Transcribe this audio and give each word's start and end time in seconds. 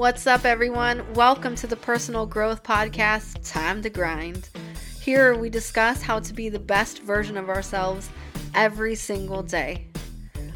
What's 0.00 0.26
up, 0.26 0.46
everyone? 0.46 1.04
Welcome 1.12 1.54
to 1.56 1.66
the 1.66 1.76
Personal 1.76 2.24
Growth 2.24 2.62
Podcast, 2.62 3.46
Time 3.46 3.82
to 3.82 3.90
Grind. 3.90 4.48
Here 4.98 5.36
we 5.36 5.50
discuss 5.50 6.00
how 6.00 6.20
to 6.20 6.32
be 6.32 6.48
the 6.48 6.58
best 6.58 7.02
version 7.02 7.36
of 7.36 7.50
ourselves 7.50 8.08
every 8.54 8.94
single 8.94 9.42
day. 9.42 9.88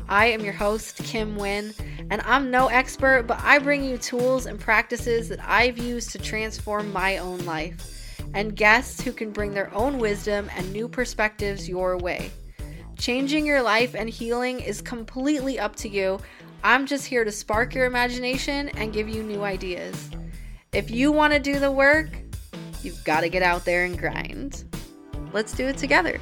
I 0.09 0.29
am 0.29 0.43
your 0.43 0.54
host, 0.54 0.96
Kim 0.96 1.37
Wynn, 1.37 1.75
and 2.09 2.22
I'm 2.25 2.51
no 2.51 2.69
expert, 2.69 3.27
but 3.27 3.38
I 3.43 3.59
bring 3.59 3.85
you 3.85 3.99
tools 3.99 4.46
and 4.46 4.59
practices 4.59 5.29
that 5.29 5.47
I've 5.47 5.76
used 5.76 6.11
to 6.13 6.19
transform 6.19 6.90
my 6.90 7.19
own 7.19 7.45
life, 7.45 8.19
and 8.33 8.56
guests 8.56 9.03
who 9.03 9.13
can 9.13 9.31
bring 9.31 9.53
their 9.53 9.72
own 9.74 9.99
wisdom 9.99 10.49
and 10.56 10.72
new 10.72 10.88
perspectives 10.88 11.69
your 11.69 11.99
way. 11.99 12.31
Changing 12.97 13.45
your 13.45 13.61
life 13.61 13.95
and 13.95 14.08
healing 14.08 14.61
is 14.61 14.81
completely 14.81 15.58
up 15.58 15.76
to 15.76 15.88
you. 15.90 16.19
I'm 16.66 16.87
just 16.87 17.05
here 17.05 17.24
to 17.24 17.30
spark 17.30 17.74
your 17.74 17.84
imagination 17.84 18.70
and 18.70 18.91
give 18.91 19.06
you 19.06 19.23
new 19.23 19.42
ideas. 19.42 20.09
If 20.73 20.91
you 20.91 21.12
want 21.12 21.34
to 21.34 21.39
do 21.39 21.59
the 21.59 21.70
work, 21.70 22.09
you've 22.83 23.05
got 23.05 23.20
to 23.20 23.29
get 23.29 23.43
out 23.43 23.66
there 23.66 23.84
and 23.84 23.98
grind. 23.98 24.65
Let's 25.34 25.53
do 25.53 25.66
it 25.66 25.77
together. 25.77 26.19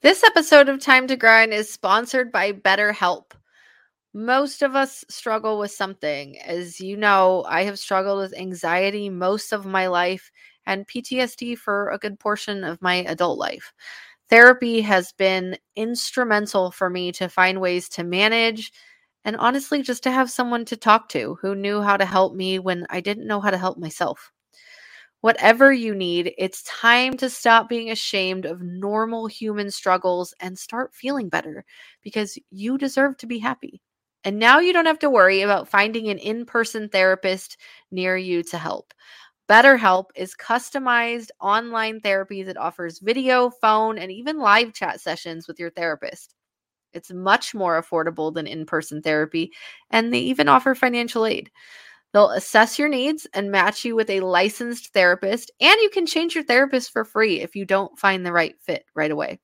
This 0.00 0.24
episode 0.24 0.70
of 0.70 0.80
Time 0.80 1.08
to 1.08 1.16
Grind 1.16 1.52
is 1.52 1.68
sponsored 1.68 2.32
by 2.32 2.52
BetterHelp. 2.52 3.32
Most 4.14 4.62
of 4.62 4.74
us 4.74 5.04
struggle 5.10 5.58
with 5.58 5.72
something. 5.72 6.38
As 6.40 6.80
you 6.80 6.96
know, 6.96 7.44
I 7.46 7.64
have 7.64 7.78
struggled 7.78 8.20
with 8.20 8.38
anxiety 8.38 9.10
most 9.10 9.52
of 9.52 9.66
my 9.66 9.88
life 9.88 10.30
and 10.64 10.88
PTSD 10.88 11.58
for 11.58 11.90
a 11.90 11.98
good 11.98 12.18
portion 12.18 12.64
of 12.64 12.80
my 12.80 12.94
adult 12.94 13.38
life. 13.38 13.74
Therapy 14.30 14.80
has 14.82 15.12
been 15.12 15.56
instrumental 15.76 16.70
for 16.70 16.90
me 16.90 17.12
to 17.12 17.28
find 17.28 17.60
ways 17.60 17.88
to 17.90 18.04
manage 18.04 18.72
and 19.24 19.36
honestly 19.36 19.82
just 19.82 20.02
to 20.04 20.10
have 20.10 20.30
someone 20.30 20.64
to 20.66 20.76
talk 20.76 21.08
to 21.10 21.38
who 21.40 21.54
knew 21.54 21.80
how 21.80 21.96
to 21.96 22.04
help 22.04 22.34
me 22.34 22.58
when 22.58 22.86
I 22.90 23.00
didn't 23.00 23.26
know 23.26 23.40
how 23.40 23.50
to 23.50 23.58
help 23.58 23.78
myself. 23.78 24.32
Whatever 25.20 25.72
you 25.72 25.94
need, 25.94 26.32
it's 26.38 26.62
time 26.62 27.16
to 27.16 27.28
stop 27.28 27.68
being 27.68 27.90
ashamed 27.90 28.44
of 28.44 28.62
normal 28.62 29.26
human 29.26 29.70
struggles 29.70 30.32
and 30.40 30.56
start 30.56 30.94
feeling 30.94 31.28
better 31.28 31.64
because 32.02 32.38
you 32.50 32.78
deserve 32.78 33.16
to 33.18 33.26
be 33.26 33.38
happy. 33.38 33.80
And 34.24 34.38
now 34.38 34.60
you 34.60 34.72
don't 34.72 34.86
have 34.86 34.98
to 35.00 35.10
worry 35.10 35.42
about 35.42 35.68
finding 35.68 36.08
an 36.08 36.18
in 36.18 36.44
person 36.44 36.88
therapist 36.88 37.56
near 37.90 38.16
you 38.16 38.42
to 38.44 38.58
help. 38.58 38.94
BetterHelp 39.48 40.06
is 40.14 40.34
customized 40.34 41.28
online 41.40 42.00
therapy 42.00 42.42
that 42.42 42.58
offers 42.58 42.98
video, 42.98 43.48
phone, 43.48 43.98
and 43.98 44.12
even 44.12 44.38
live 44.38 44.74
chat 44.74 45.00
sessions 45.00 45.48
with 45.48 45.58
your 45.58 45.70
therapist. 45.70 46.34
It's 46.92 47.12
much 47.12 47.54
more 47.54 47.80
affordable 47.80 48.32
than 48.32 48.46
in 48.46 48.66
person 48.66 49.00
therapy, 49.00 49.52
and 49.90 50.12
they 50.12 50.20
even 50.20 50.48
offer 50.48 50.74
financial 50.74 51.24
aid. 51.24 51.50
They'll 52.12 52.30
assess 52.30 52.78
your 52.78 52.88
needs 52.88 53.26
and 53.34 53.50
match 53.50 53.84
you 53.84 53.94
with 53.94 54.10
a 54.10 54.20
licensed 54.20 54.92
therapist, 54.92 55.50
and 55.60 55.76
you 55.80 55.90
can 55.90 56.06
change 56.06 56.34
your 56.34 56.44
therapist 56.44 56.90
for 56.90 57.04
free 57.04 57.40
if 57.40 57.56
you 57.56 57.64
don't 57.64 57.98
find 57.98 58.24
the 58.24 58.32
right 58.32 58.54
fit 58.60 58.84
right 58.94 59.10
away. 59.10 59.38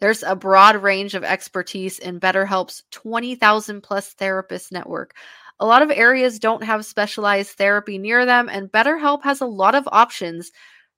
There's 0.00 0.22
a 0.22 0.36
broad 0.36 0.76
range 0.82 1.14
of 1.14 1.24
expertise 1.24 1.98
in 1.98 2.20
BetterHelp's 2.20 2.82
20,000 2.90 3.80
plus 3.80 4.12
therapist 4.14 4.72
network. 4.72 5.14
A 5.60 5.66
lot 5.66 5.82
of 5.82 5.90
areas 5.90 6.38
don't 6.38 6.64
have 6.64 6.84
specialized 6.84 7.52
therapy 7.52 7.98
near 7.98 8.26
them, 8.26 8.48
and 8.48 8.70
BetterHelp 8.70 9.22
has 9.22 9.40
a 9.40 9.46
lot 9.46 9.74
of 9.74 9.88
options 9.92 10.50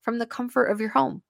from 0.02 0.18
the 0.18 0.26
comfort 0.26 0.66
of 0.66 0.80
your 0.80 0.90
home. 0.90 1.22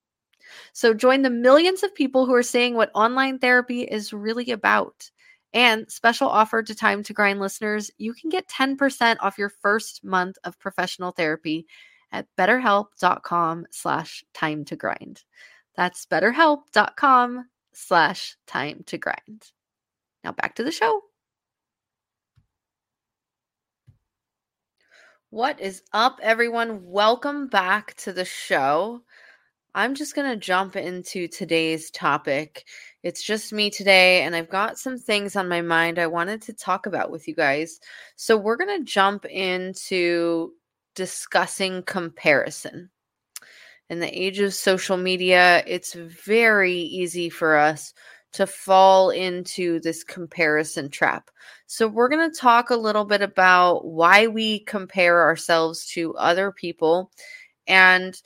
So 0.72 0.94
join 0.94 1.22
the 1.22 1.30
millions 1.30 1.82
of 1.82 1.94
people 1.94 2.26
who 2.26 2.34
are 2.34 2.42
seeing 2.42 2.74
what 2.74 2.90
online 2.94 3.38
therapy 3.38 3.82
is 3.82 4.12
really 4.12 4.50
about. 4.50 5.10
And 5.52 5.90
special 5.90 6.28
offer 6.28 6.62
to 6.62 6.74
Time 6.74 7.02
to 7.04 7.14
Grind 7.14 7.40
listeners, 7.40 7.90
you 7.98 8.12
can 8.12 8.30
get 8.30 8.48
10% 8.48 9.16
off 9.20 9.38
your 9.38 9.48
first 9.48 10.04
month 10.04 10.36
of 10.44 10.58
professional 10.58 11.12
therapy 11.12 11.66
at 12.12 12.26
betterhelp.com 12.38 13.66
slash 13.70 14.24
time 14.34 14.64
to 14.66 14.76
grind. 14.76 15.24
That's 15.74 16.06
betterhelp.com 16.06 17.48
slash 17.72 18.36
time 18.46 18.82
to 18.86 18.98
grind. 18.98 19.50
Now 20.24 20.32
back 20.32 20.56
to 20.56 20.64
the 20.64 20.72
show. 20.72 21.05
What 25.36 25.60
is 25.60 25.82
up, 25.92 26.18
everyone? 26.22 26.86
Welcome 26.86 27.48
back 27.48 27.92
to 27.96 28.14
the 28.14 28.24
show. 28.24 29.02
I'm 29.74 29.94
just 29.94 30.14
going 30.14 30.30
to 30.30 30.38
jump 30.38 30.76
into 30.76 31.28
today's 31.28 31.90
topic. 31.90 32.64
It's 33.02 33.22
just 33.22 33.52
me 33.52 33.68
today, 33.68 34.22
and 34.22 34.34
I've 34.34 34.48
got 34.48 34.78
some 34.78 34.96
things 34.96 35.36
on 35.36 35.46
my 35.46 35.60
mind 35.60 35.98
I 35.98 36.06
wanted 36.06 36.40
to 36.40 36.54
talk 36.54 36.86
about 36.86 37.10
with 37.10 37.28
you 37.28 37.34
guys. 37.34 37.80
So, 38.16 38.38
we're 38.38 38.56
going 38.56 38.78
to 38.78 38.90
jump 38.90 39.26
into 39.26 40.52
discussing 40.94 41.82
comparison. 41.82 42.88
In 43.90 44.00
the 44.00 44.18
age 44.18 44.40
of 44.40 44.54
social 44.54 44.96
media, 44.96 45.62
it's 45.66 45.92
very 45.92 46.72
easy 46.72 47.28
for 47.28 47.58
us 47.58 47.92
to 48.36 48.46
fall 48.46 49.10
into 49.10 49.80
this 49.80 50.04
comparison 50.04 50.90
trap. 50.90 51.30
So, 51.66 51.88
we're 51.88 52.10
going 52.10 52.30
to 52.30 52.38
talk 52.38 52.70
a 52.70 52.76
little 52.76 53.04
bit 53.04 53.22
about 53.22 53.86
why 53.86 54.26
we 54.26 54.60
compare 54.60 55.22
ourselves 55.22 55.86
to 55.92 56.14
other 56.16 56.52
people 56.52 57.10
and 57.66 58.20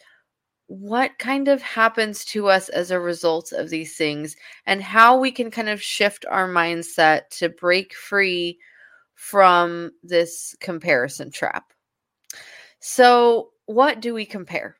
what 0.66 1.18
kind 1.18 1.48
of 1.48 1.62
happens 1.62 2.24
to 2.24 2.48
us 2.48 2.68
as 2.68 2.90
a 2.90 3.00
result 3.00 3.52
of 3.52 3.70
these 3.70 3.96
things 3.96 4.36
and 4.66 4.82
how 4.82 5.18
we 5.18 5.30
can 5.30 5.50
kind 5.50 5.68
of 5.68 5.82
shift 5.82 6.24
our 6.28 6.48
mindset 6.48 7.28
to 7.30 7.48
break 7.48 7.94
free 7.94 8.58
from 9.14 9.92
this 10.02 10.56
comparison 10.60 11.30
trap. 11.30 11.72
So, 12.80 13.50
what 13.66 14.00
do 14.00 14.12
we 14.12 14.24
compare? 14.24 14.76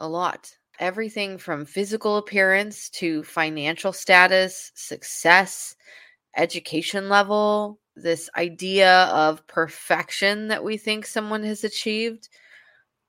A 0.00 0.08
lot. 0.08 0.56
Everything 0.80 1.38
from 1.38 1.64
physical 1.64 2.16
appearance 2.16 2.90
to 2.90 3.22
financial 3.22 3.92
status, 3.92 4.72
success, 4.74 5.76
education 6.36 7.08
level, 7.08 7.78
this 7.96 8.28
idea 8.36 9.04
of 9.04 9.46
perfection 9.46 10.48
that 10.48 10.64
we 10.64 10.76
think 10.76 11.06
someone 11.06 11.44
has 11.44 11.62
achieved, 11.62 12.28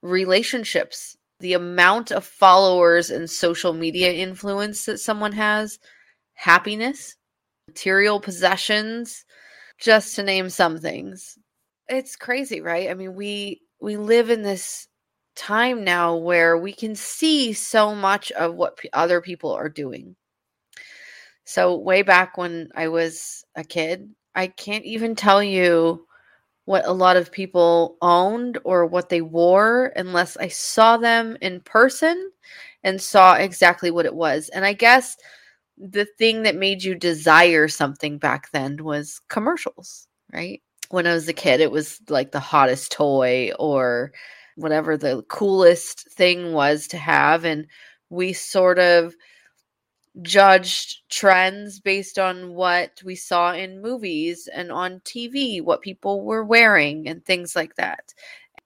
relationships 0.01 1.17
the 1.39 1.53
amount 1.53 2.11
of 2.11 2.25
followers 2.25 3.09
and 3.09 3.29
social 3.29 3.73
media 3.73 4.11
influence 4.11 4.85
that 4.85 4.99
someone 4.99 5.33
has, 5.33 5.79
happiness, 6.33 7.15
material 7.67 8.19
possessions, 8.19 9.25
just 9.79 10.15
to 10.15 10.23
name 10.23 10.49
some 10.49 10.77
things. 10.77 11.37
It's 11.87 12.15
crazy, 12.15 12.61
right? 12.61 12.89
I 12.89 12.93
mean, 12.93 13.15
we 13.15 13.61
we 13.81 13.97
live 13.97 14.29
in 14.29 14.41
this 14.41 14.87
time 15.35 15.83
now 15.83 16.15
where 16.15 16.57
we 16.57 16.73
can 16.73 16.95
see 16.95 17.53
so 17.53 17.93
much 17.93 18.31
of 18.33 18.55
what 18.55 18.77
p- 18.77 18.89
other 18.93 19.21
people 19.21 19.51
are 19.51 19.69
doing. 19.69 20.15
So 21.43 21.77
way 21.77 22.01
back 22.01 22.37
when 22.37 22.69
I 22.75 22.87
was 22.87 23.45
a 23.55 23.63
kid, 23.63 24.09
I 24.33 24.47
can't 24.47 24.85
even 24.85 25.15
tell 25.15 25.43
you 25.43 26.05
what 26.65 26.85
a 26.87 26.91
lot 26.91 27.17
of 27.17 27.31
people 27.31 27.97
owned 28.01 28.57
or 28.63 28.85
what 28.85 29.09
they 29.09 29.21
wore 29.21 29.93
unless 29.95 30.35
I 30.37 30.47
saw 30.47 30.97
them 30.97 31.37
in 31.41 31.61
person 31.61 32.31
and 32.83 32.99
saw 32.99 33.35
exactly 33.35 33.91
what 33.91 34.05
it 34.05 34.15
was. 34.15 34.49
And 34.49 34.65
I 34.65 34.73
guess 34.73 35.15
the 35.77 36.05
thing 36.17 36.43
that 36.43 36.55
made 36.55 36.83
you 36.83 36.95
desire 36.95 37.67
something 37.67 38.17
back 38.17 38.49
then 38.51 38.83
was 38.83 39.21
commercials, 39.29 40.07
right? 40.33 40.61
When 40.89 41.05
I 41.05 41.13
was 41.13 41.27
a 41.27 41.33
kid, 41.33 41.61
it 41.61 41.71
was 41.71 41.99
like 42.09 42.31
the 42.31 42.39
hottest 42.39 42.91
toy 42.91 43.51
or 43.59 44.11
whatever 44.55 44.97
the 44.97 45.23
coolest 45.29 46.09
thing 46.11 46.53
was 46.53 46.87
to 46.87 46.97
have. 46.97 47.45
And 47.45 47.67
we 48.09 48.33
sort 48.33 48.79
of 48.79 49.15
judged 50.21 51.01
trends 51.09 51.79
based 51.79 52.17
on 52.17 52.53
what 52.53 53.01
we 53.03 53.15
saw 53.15 53.53
in 53.53 53.81
movies 53.81 54.47
and 54.53 54.71
on 54.71 55.01
TV, 55.01 55.61
what 55.61 55.81
people 55.81 56.23
were 56.23 56.43
wearing, 56.43 57.07
and 57.07 57.23
things 57.25 57.55
like 57.55 57.75
that. 57.75 58.13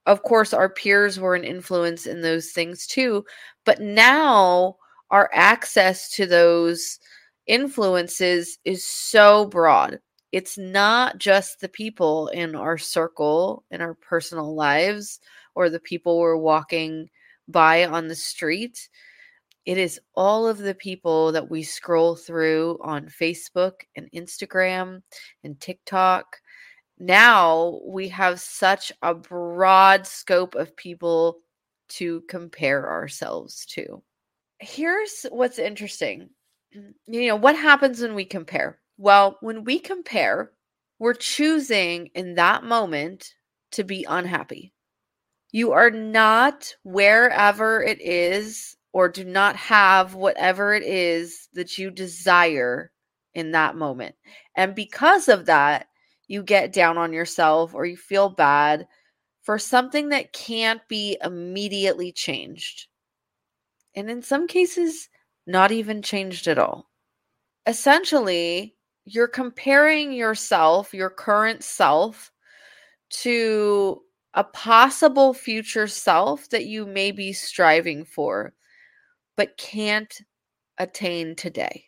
Of 0.06 0.24
course, 0.24 0.54
our 0.54 0.70
peers 0.70 1.20
were 1.20 1.36
an 1.36 1.44
influence 1.44 2.06
in 2.06 2.22
those 2.22 2.52
things 2.52 2.88
too, 2.88 3.26
but 3.66 3.82
now 3.82 4.76
our 5.12 5.30
access 5.34 6.12
to 6.12 6.26
those 6.26 7.00
influences 7.48 8.60
is 8.64 8.86
so 8.86 9.46
broad. 9.46 10.00
It's 10.32 10.58
not 10.58 11.18
just 11.18 11.60
the 11.60 11.70
people 11.70 12.28
in 12.28 12.56
our 12.56 12.78
circle, 12.78 13.64
in 13.72 13.82
our 13.82 13.96
personal 13.96 14.56
lives, 14.56 15.20
or 15.56 15.70
the 15.70 15.80
people 15.80 16.20
we're 16.20 16.38
walking 16.38 17.10
by 17.48 17.86
on 17.86 18.08
the 18.08 18.16
street 18.16 18.90
it 19.70 19.78
is 19.78 20.00
all 20.16 20.48
of 20.48 20.58
the 20.58 20.74
people 20.74 21.32
that 21.32 21.52
we 21.52 21.62
scroll 21.62 22.16
through 22.16 22.80
on 22.82 23.06
Facebook 23.06 23.74
and 23.96 24.10
Instagram 24.16 25.04
and 25.44 25.60
TikTok. 25.60 26.38
Now 26.98 27.80
we 27.86 28.08
have 28.10 28.40
such 28.40 28.92
a 29.04 29.14
broad 29.14 30.08
scope 30.08 30.56
of 30.56 30.76
people 30.76 31.38
to 31.90 32.22
compare 32.22 32.90
ourselves 32.90 33.64
to. 33.68 34.02
Here's 34.58 35.28
what's 35.30 35.60
interesting. 35.60 36.30
You 36.72 37.28
know, 37.28 37.36
what 37.36 37.56
happens 37.56 38.02
when 38.02 38.16
we 38.16 38.26
compare? 38.26 38.80
Well, 38.98 39.38
when 39.42 39.64
we 39.66 39.78
compare, 39.78 40.52
we're 40.98 41.14
choosing 41.14 42.08
in 42.16 42.34
that 42.36 42.64
moment 42.64 43.36
to 43.74 43.84
be 43.84 44.04
unhappy. 44.10 44.74
You 45.52 45.72
are 45.72 45.90
not 45.90 46.76
wherever 46.84 47.82
it 47.82 48.00
is 48.02 48.78
or 48.94 49.10
do 49.10 49.24
not 49.24 49.56
have 49.56 50.16
whatever 50.16 50.74
it 50.74 50.84
is 50.84 51.48
that 51.54 51.78
you 51.78 51.92
desire 51.92 52.92
in 53.34 53.52
that 53.52 53.76
moment. 53.76 54.16
And 54.56 54.76
because 54.76 55.28
of 55.28 55.46
that, 55.46 55.88
you 56.28 56.44
get 56.44 56.74
down 56.74 56.98
on 56.98 57.14
yourself 57.14 57.74
or 57.74 57.86
you 57.86 57.98
feel 57.98 58.30
bad 58.30 58.88
for 59.42 59.58
something 59.58 60.10
that 60.10 60.34
can't 60.34 60.82
be 60.88 61.18
immediately 61.24 62.12
changed. 62.12 62.88
And 63.96 64.10
in 64.10 64.22
some 64.22 64.48
cases, 64.48 65.10
not 65.48 65.72
even 65.72 66.04
changed 66.04 66.48
at 66.48 66.60
all. 66.60 66.90
Essentially, 67.66 68.76
you're 69.06 69.28
comparing 69.28 70.14
yourself, 70.14 70.94
your 70.94 71.10
current 71.10 71.64
self, 71.64 72.32
to 73.10 74.02
a 74.34 74.44
possible 74.44 75.34
future 75.34 75.88
self 75.88 76.50
that 76.50 76.66
you 76.66 76.86
may 76.86 77.12
be 77.12 77.34
striving 77.34 78.06
for, 78.06 78.54
but 79.36 79.58
can't 79.58 80.22
attain 80.78 81.36
today. 81.36 81.86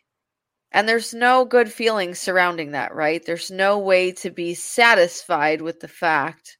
And 0.72 0.88
there's 0.88 1.12
no 1.12 1.44
good 1.44 1.70
feeling 1.70 2.14
surrounding 2.14 2.72
that, 2.72 2.94
right? 2.94 3.24
There's 3.24 3.50
no 3.50 3.78
way 3.78 4.10
to 4.12 4.30
be 4.30 4.54
satisfied 4.54 5.60
with 5.60 5.80
the 5.80 5.88
fact 5.88 6.56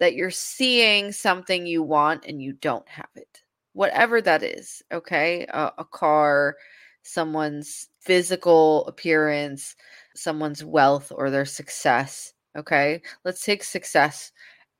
that 0.00 0.14
you're 0.14 0.30
seeing 0.30 1.12
something 1.12 1.66
you 1.66 1.82
want 1.82 2.24
and 2.26 2.42
you 2.42 2.52
don't 2.54 2.88
have 2.88 3.10
it. 3.14 3.42
Whatever 3.72 4.20
that 4.22 4.42
is, 4.42 4.82
okay? 4.92 5.46
A, 5.50 5.72
a 5.78 5.84
car, 5.84 6.56
someone's 7.02 7.88
physical 8.00 8.86
appearance, 8.86 9.76
someone's 10.16 10.64
wealth 10.64 11.12
or 11.14 11.30
their 11.30 11.44
success, 11.44 12.32
okay? 12.56 13.02
Let's 13.24 13.44
take 13.44 13.62
success 13.62 14.32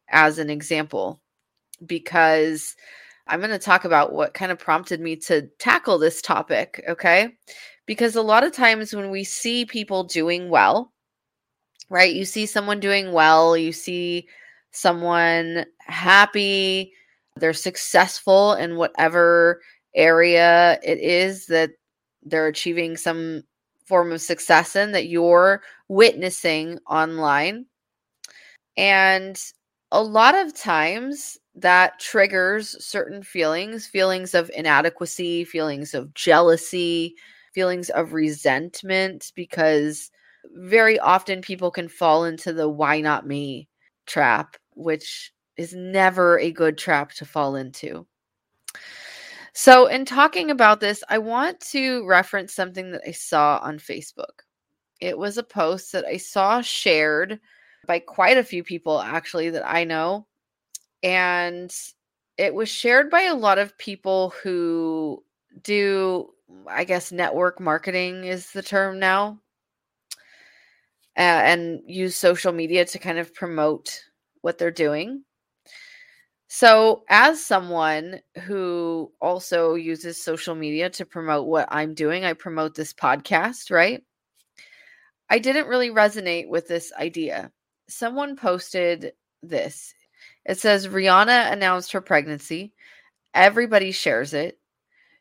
as 0.09 0.39
an 0.39 0.51
example 0.51 1.21
because 1.87 2.77
I'm 3.27 3.41
going 3.41 3.51
to 3.51 3.59
talk 3.59 3.85
about 3.85 4.13
what 4.13 4.35
kind 4.35 4.53
of 4.53 4.59
prompted 4.59 5.01
me 5.01 5.17
to 5.17 5.49
tackle 5.59 5.99
this 5.99 6.21
topic, 6.21 6.85
okay? 6.89 7.31
Because 7.87 8.17
a 8.17 8.23
lot 8.23 8.45
of 8.45 8.53
times 8.53 8.95
when 8.95 9.11
we 9.11 9.25
see 9.25 9.65
people 9.65 10.05
doing 10.05 10.49
well, 10.49 10.93
right? 11.89 12.15
You 12.15 12.25
see 12.25 12.47
someone 12.47 12.81
doing 12.81 13.13
well, 13.13 13.57
you 13.57 13.73
see 13.73 14.29
someone 14.73 15.65
happy, 15.81 16.93
they're 17.37 17.53
successful 17.53 18.55
in 18.55 18.77
whatever 18.77 19.61
area 19.95 20.79
it 20.83 20.99
is 20.99 21.47
that 21.47 21.71
they're 22.23 22.49
achieving 22.49 22.97
some 22.97 23.43
form 23.87 24.13
of 24.13 24.21
success 24.21 24.77
in 24.77 24.93
that 24.93 25.09
you're 25.09 25.63
witnessing 25.89 26.79
online. 26.89 27.67
And 28.77 29.41
a 29.95 30.03
lot 30.03 30.35
of 30.35 30.53
times 30.53 31.39
that 31.55 32.01
triggers 32.01 32.85
certain 32.85 33.23
feelings 33.23 33.87
feelings 33.87 34.35
of 34.35 34.51
inadequacy, 34.57 35.45
feelings 35.45 35.95
of 35.95 36.13
jealousy, 36.15 37.15
feelings 37.55 37.91
of 37.91 38.13
resentment, 38.13 39.31
because 39.37 40.11
very 40.57 40.99
often 40.99 41.41
people 41.41 41.71
can 41.71 41.87
fall 41.87 42.25
into 42.25 42.53
the 42.53 42.69
why 42.69 43.01
not 43.01 43.25
me 43.25 43.69
trap, 44.05 44.57
which 44.75 45.33
is 45.57 45.75
never 45.75 46.41
a 46.41 46.51
good 46.51 46.77
trap 46.77 47.13
to 47.13 47.25
fall 47.25 47.55
into. 47.55 48.05
So, 49.53 49.87
in 49.87 50.05
talking 50.05 50.51
about 50.51 50.81
this, 50.81 51.05
I 51.09 51.19
want 51.19 51.61
to 51.71 52.05
reference 52.05 52.53
something 52.53 52.91
that 52.91 53.03
I 53.07 53.13
saw 53.13 53.61
on 53.63 53.79
Facebook. 53.79 54.43
It 55.01 55.17
was 55.17 55.39
a 55.39 55.45
post 55.45 55.93
that 55.93 56.05
I 56.05 56.17
saw 56.17 56.61
shared 56.63 57.39
by 57.87 57.99
quite 57.99 58.39
a 58.39 58.45
few 58.45 58.65
people, 58.65 59.01
actually, 59.01 59.51
that 59.51 59.69
I 59.69 59.85
know. 59.85 60.27
And 61.03 61.75
it 62.39 62.55
was 62.55 62.69
shared 62.69 63.11
by 63.11 63.23
a 63.23 63.35
lot 63.35 63.59
of 63.59 63.79
people 63.79 64.31
who 64.43 65.23
do, 65.63 66.31
I 66.67 66.85
guess, 66.85 67.13
network 67.13 67.61
marketing 67.61 68.25
is 68.25 68.51
the 68.53 68.63
term 68.63 68.99
now, 68.99 69.41
uh, 71.17 71.21
and 71.21 71.81
use 71.87 72.17
social 72.17 72.53
media 72.53 72.85
to 72.87 72.99
kind 72.99 73.19
of 73.19 73.35
promote 73.35 74.03
what 74.41 74.59
they're 74.59 74.71
doing. 74.71 75.25
So, 76.49 77.03
as 77.09 77.45
someone 77.45 78.21
who 78.45 79.11
also 79.21 79.75
uses 79.75 80.23
social 80.23 80.55
media 80.55 80.91
to 80.91 81.05
promote 81.05 81.47
what 81.47 81.67
I'm 81.71 81.95
doing, 81.95 82.25
I 82.25 82.33
promote 82.35 82.75
this 82.75 82.93
podcast, 82.93 83.71
right? 83.71 84.03
I 85.29 85.39
didn't 85.39 85.67
really 85.67 85.91
resonate 85.91 86.49
with 86.49 86.69
this 86.69 86.93
idea. 86.93 87.51
Someone 87.89 88.37
posted 88.37 89.13
this. 89.43 89.95
It 90.45 90.59
says 90.59 90.89
Rihanna 90.89 91.53
announced 91.53 91.93
her 91.93 92.01
pregnancy. 92.01 92.73
Everybody 93.35 93.93
shares 93.93 94.35
it. 94.35 94.59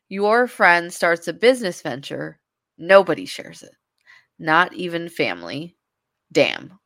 Your 0.08 0.46
friend 0.46 0.92
starts 0.92 1.28
a 1.28 1.32
business 1.32 1.82
venture. 1.82 2.38
Nobody 2.78 3.26
shares 3.26 3.62
it. 3.62 3.74
Not 4.38 4.72
even 4.74 5.08
family. 5.08 5.76
Damn. 6.32 6.78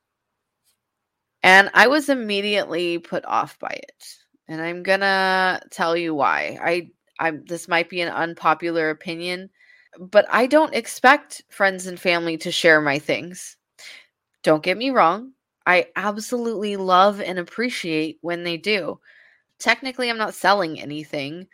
And 1.42 1.70
I 1.74 1.86
was 1.86 2.08
immediately 2.08 2.98
put 2.98 3.24
off 3.24 3.58
by 3.58 3.70
it 3.70 4.18
and 4.48 4.62
I'm 4.62 4.82
gonna 4.82 5.60
tell 5.70 5.96
you 5.96 6.14
why. 6.14 6.58
I 6.60 6.90
I 7.20 7.32
this 7.44 7.68
might 7.68 7.90
be 7.90 8.00
an 8.00 8.12
unpopular 8.12 8.90
opinion, 8.90 9.50
but 9.98 10.26
I 10.30 10.46
don't 10.46 10.74
expect 10.74 11.42
friends 11.50 11.86
and 11.86 12.00
family 12.00 12.38
to 12.38 12.50
share 12.50 12.80
my 12.80 12.98
things. 12.98 13.56
Don't 14.42 14.62
get 14.62 14.78
me 14.78 14.90
wrong. 14.90 15.32
I 15.68 15.86
absolutely 15.96 16.76
love 16.76 17.20
and 17.20 17.38
appreciate 17.38 18.18
when 18.22 18.42
they 18.42 18.56
do. 18.56 18.98
Technically, 19.58 20.08
I'm 20.08 20.18
not 20.18 20.34
selling 20.34 20.80
anything 20.80 21.46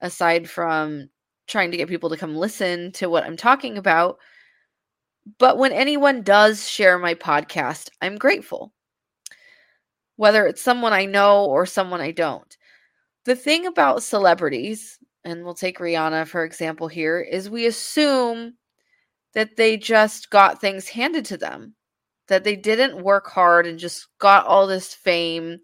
aside 0.00 0.48
from 0.48 1.10
trying 1.48 1.72
to 1.72 1.76
get 1.76 1.88
people 1.88 2.08
to 2.10 2.16
come 2.16 2.36
listen 2.36 2.92
to 2.92 3.10
what 3.10 3.24
I'm 3.24 3.36
talking 3.36 3.76
about. 3.76 4.18
But 5.38 5.58
when 5.58 5.72
anyone 5.72 6.22
does 6.22 6.68
share 6.68 6.98
my 6.98 7.14
podcast, 7.14 7.90
I'm 8.00 8.16
grateful 8.16 8.72
whether 10.16 10.46
it's 10.46 10.62
someone 10.62 10.92
I 10.92 11.04
know 11.04 11.44
or 11.44 11.66
someone 11.66 12.00
I 12.00 12.10
don't. 12.10 12.56
The 13.24 13.36
thing 13.36 13.66
about 13.66 14.02
celebrities, 14.02 14.98
and 15.24 15.44
we'll 15.44 15.54
take 15.54 15.78
Rihanna 15.78 16.26
for 16.26 16.44
example 16.44 16.88
here, 16.88 17.20
is 17.20 17.50
we 17.50 17.66
assume 17.66 18.54
that 19.34 19.56
they 19.56 19.76
just 19.76 20.30
got 20.30 20.60
things 20.60 20.88
handed 20.88 21.26
to 21.26 21.36
them, 21.36 21.74
that 22.28 22.44
they 22.44 22.56
didn't 22.56 23.02
work 23.02 23.26
hard 23.28 23.66
and 23.66 23.78
just 23.78 24.08
got 24.18 24.46
all 24.46 24.66
this 24.66 24.94
fame 24.94 25.58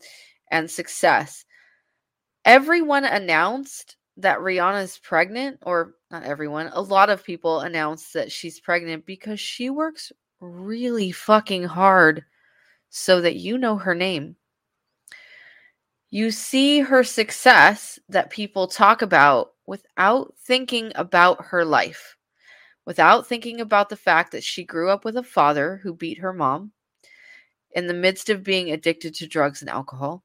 and 0.51 0.71
success. 0.71 1.45
Everyone 2.45 3.05
announced 3.05 3.97
that 4.19 4.39
Rihanna 4.39 4.83
is 4.83 4.99
pregnant, 4.99 5.59
or 5.63 5.95
not 6.11 6.25
everyone, 6.25 6.71
a 6.73 6.83
lot 6.83 7.09
of 7.09 7.25
people 7.25 7.61
announced 7.61 8.13
that 8.13 8.31
she's 8.31 8.61
pregnant 8.61 9.07
because 9.07 9.41
she 9.41 9.71
works 9.71 10.13
really 10.41 11.13
fucking 11.13 11.65
hard 11.65 12.25
so 12.91 13.21
that 13.21 13.37
you 13.37 13.57
know 13.57 13.77
her 13.77 13.95
name 13.95 14.37
you 16.13 16.31
see 16.31 16.81
her 16.81 17.03
success 17.03 17.99
that 18.11 18.29
people 18.29 18.67
talk 18.67 19.01
about 19.01 19.55
without 19.67 20.35
thinking 20.45 20.93
about 20.95 21.43
her 21.43 21.65
life, 21.65 22.19
without 22.85 23.27
thinking 23.27 23.61
about 23.61 23.89
the 23.89 23.97
fact 23.97 24.33
that 24.33 24.45
she 24.45 24.65
grew 24.65 24.91
up 24.91 25.05
with 25.05 25.17
a 25.17 25.23
father 25.23 25.81
who 25.83 25.95
beat 25.95 26.19
her 26.19 26.33
mom 26.33 26.73
in 27.73 27.87
the 27.87 27.95
midst 27.95 28.29
of 28.29 28.43
being 28.43 28.71
addicted 28.71 29.15
to 29.15 29.27
drugs 29.27 29.63
and 29.63 29.71
alcohol. 29.71 30.23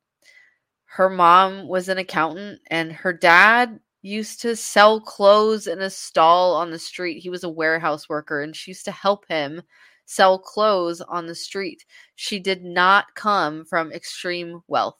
Her 0.85 1.09
mom 1.09 1.67
was 1.67 1.89
an 1.89 1.97
accountant, 1.97 2.61
and 2.67 2.91
her 2.91 3.13
dad 3.13 3.79
used 4.01 4.41
to 4.41 4.55
sell 4.55 5.01
clothes 5.01 5.67
in 5.67 5.81
a 5.81 5.89
stall 5.89 6.55
on 6.55 6.71
the 6.71 6.79
street. 6.79 7.19
He 7.19 7.29
was 7.29 7.43
a 7.43 7.49
warehouse 7.49 8.09
worker, 8.09 8.41
and 8.41 8.55
she 8.55 8.71
used 8.71 8.85
to 8.85 8.91
help 8.91 9.25
him 9.27 9.61
sell 10.05 10.39
clothes 10.39 11.01
on 11.01 11.27
the 11.27 11.35
street. 11.35 11.85
She 12.15 12.39
did 12.39 12.63
not 12.63 13.13
come 13.15 13.65
from 13.65 13.91
extreme 13.91 14.61
wealth 14.67 14.97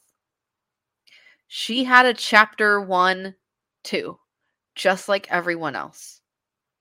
she 1.48 1.82
had 1.82 2.04
a 2.04 2.12
chapter 2.12 2.80
one, 2.80 3.34
two, 3.82 4.18
just 4.74 5.08
like 5.08 5.26
everyone 5.30 5.74
else. 5.74 6.17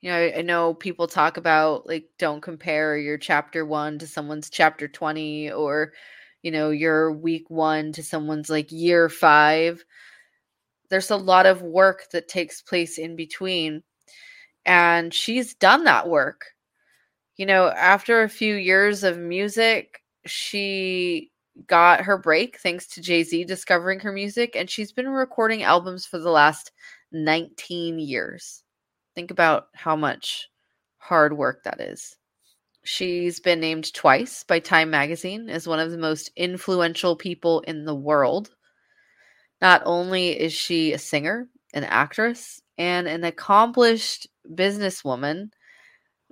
You 0.01 0.11
know, 0.11 0.31
I 0.37 0.41
know 0.43 0.73
people 0.73 1.07
talk 1.07 1.37
about 1.37 1.87
like 1.87 2.09
don't 2.19 2.41
compare 2.41 2.97
your 2.97 3.17
chapter 3.17 3.65
one 3.65 3.97
to 3.99 4.07
someone's 4.07 4.49
chapter 4.49 4.87
20 4.87 5.51
or, 5.51 5.93
you 6.43 6.51
know, 6.51 6.69
your 6.69 7.11
week 7.11 7.49
one 7.49 7.91
to 7.93 8.03
someone's 8.03 8.49
like 8.49 8.71
year 8.71 9.09
five. 9.09 9.83
There's 10.89 11.11
a 11.11 11.17
lot 11.17 11.45
of 11.45 11.61
work 11.61 12.09
that 12.11 12.27
takes 12.27 12.61
place 12.61 12.97
in 12.97 13.15
between. 13.15 13.83
And 14.65 15.13
she's 15.13 15.55
done 15.55 15.85
that 15.85 16.07
work. 16.09 16.45
You 17.37 17.45
know, 17.45 17.69
after 17.69 18.23
a 18.23 18.29
few 18.29 18.55
years 18.55 19.03
of 19.03 19.17
music, 19.17 20.03
she 20.25 21.31
got 21.67 22.01
her 22.01 22.17
break 22.17 22.59
thanks 22.59 22.87
to 22.87 23.01
Jay 23.01 23.23
Z 23.23 23.45
discovering 23.45 23.99
her 24.01 24.11
music, 24.11 24.55
and 24.55 24.69
she's 24.69 24.91
been 24.91 25.09
recording 25.09 25.63
albums 25.63 26.05
for 26.05 26.19
the 26.19 26.31
last 26.31 26.71
19 27.11 27.99
years. 27.99 28.63
Think 29.17 29.31
about 29.31 29.69
how 29.73 29.95
much 29.95 30.47
hard 30.99 31.35
work 31.35 31.63
that 31.63 31.81
is. 31.81 32.15
She's 32.83 33.39
been 33.39 33.59
named 33.59 33.91
twice 33.95 34.43
by 34.43 34.59
Time 34.59 34.91
Magazine 34.91 35.49
as 35.49 35.67
one 35.67 35.79
of 35.79 35.89
the 35.89 35.97
most 35.97 36.29
influential 36.35 37.15
people 37.15 37.61
in 37.61 37.85
the 37.85 37.95
world. 37.95 38.51
Not 39.59 39.81
only 39.85 40.39
is 40.39 40.53
she 40.53 40.93
a 40.93 40.99
singer, 40.99 41.47
an 41.73 41.83
actress, 41.85 42.61
and 42.77 43.07
an 43.07 43.23
accomplished 43.23 44.27
businesswoman, 44.53 45.49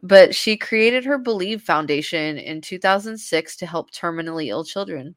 but 0.03 0.35
she 0.35 0.55
created 0.55 1.05
her 1.05 1.17
Believe 1.17 1.63
Foundation 1.63 2.37
in 2.37 2.61
2006 2.61 3.55
to 3.55 3.65
help 3.65 3.89
terminally 3.89 4.49
ill 4.49 4.63
children. 4.63 5.15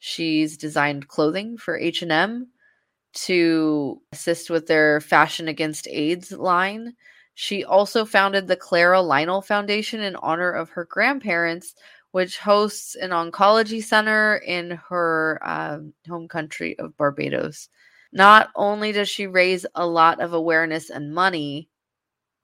She's 0.00 0.56
designed 0.56 1.06
clothing 1.06 1.56
for 1.56 1.78
H&M 1.78 2.48
to 3.14 4.00
assist 4.12 4.50
with 4.50 4.66
their 4.66 5.00
Fashion 5.00 5.48
Against 5.48 5.88
AIDS 5.88 6.32
line. 6.32 6.94
She 7.34 7.64
also 7.64 8.04
founded 8.04 8.46
the 8.46 8.56
Clara 8.56 9.00
Lionel 9.00 9.42
Foundation 9.42 10.00
in 10.00 10.16
honor 10.16 10.52
of 10.52 10.70
her 10.70 10.84
grandparents, 10.84 11.74
which 12.12 12.38
hosts 12.38 12.94
an 12.94 13.10
oncology 13.10 13.82
center 13.82 14.36
in 14.36 14.78
her 14.88 15.40
um, 15.42 15.92
home 16.08 16.28
country 16.28 16.78
of 16.78 16.96
Barbados. 16.96 17.68
Not 18.12 18.50
only 18.54 18.92
does 18.92 19.08
she 19.08 19.26
raise 19.26 19.66
a 19.74 19.86
lot 19.86 20.20
of 20.20 20.32
awareness 20.32 20.90
and 20.90 21.12
money, 21.12 21.68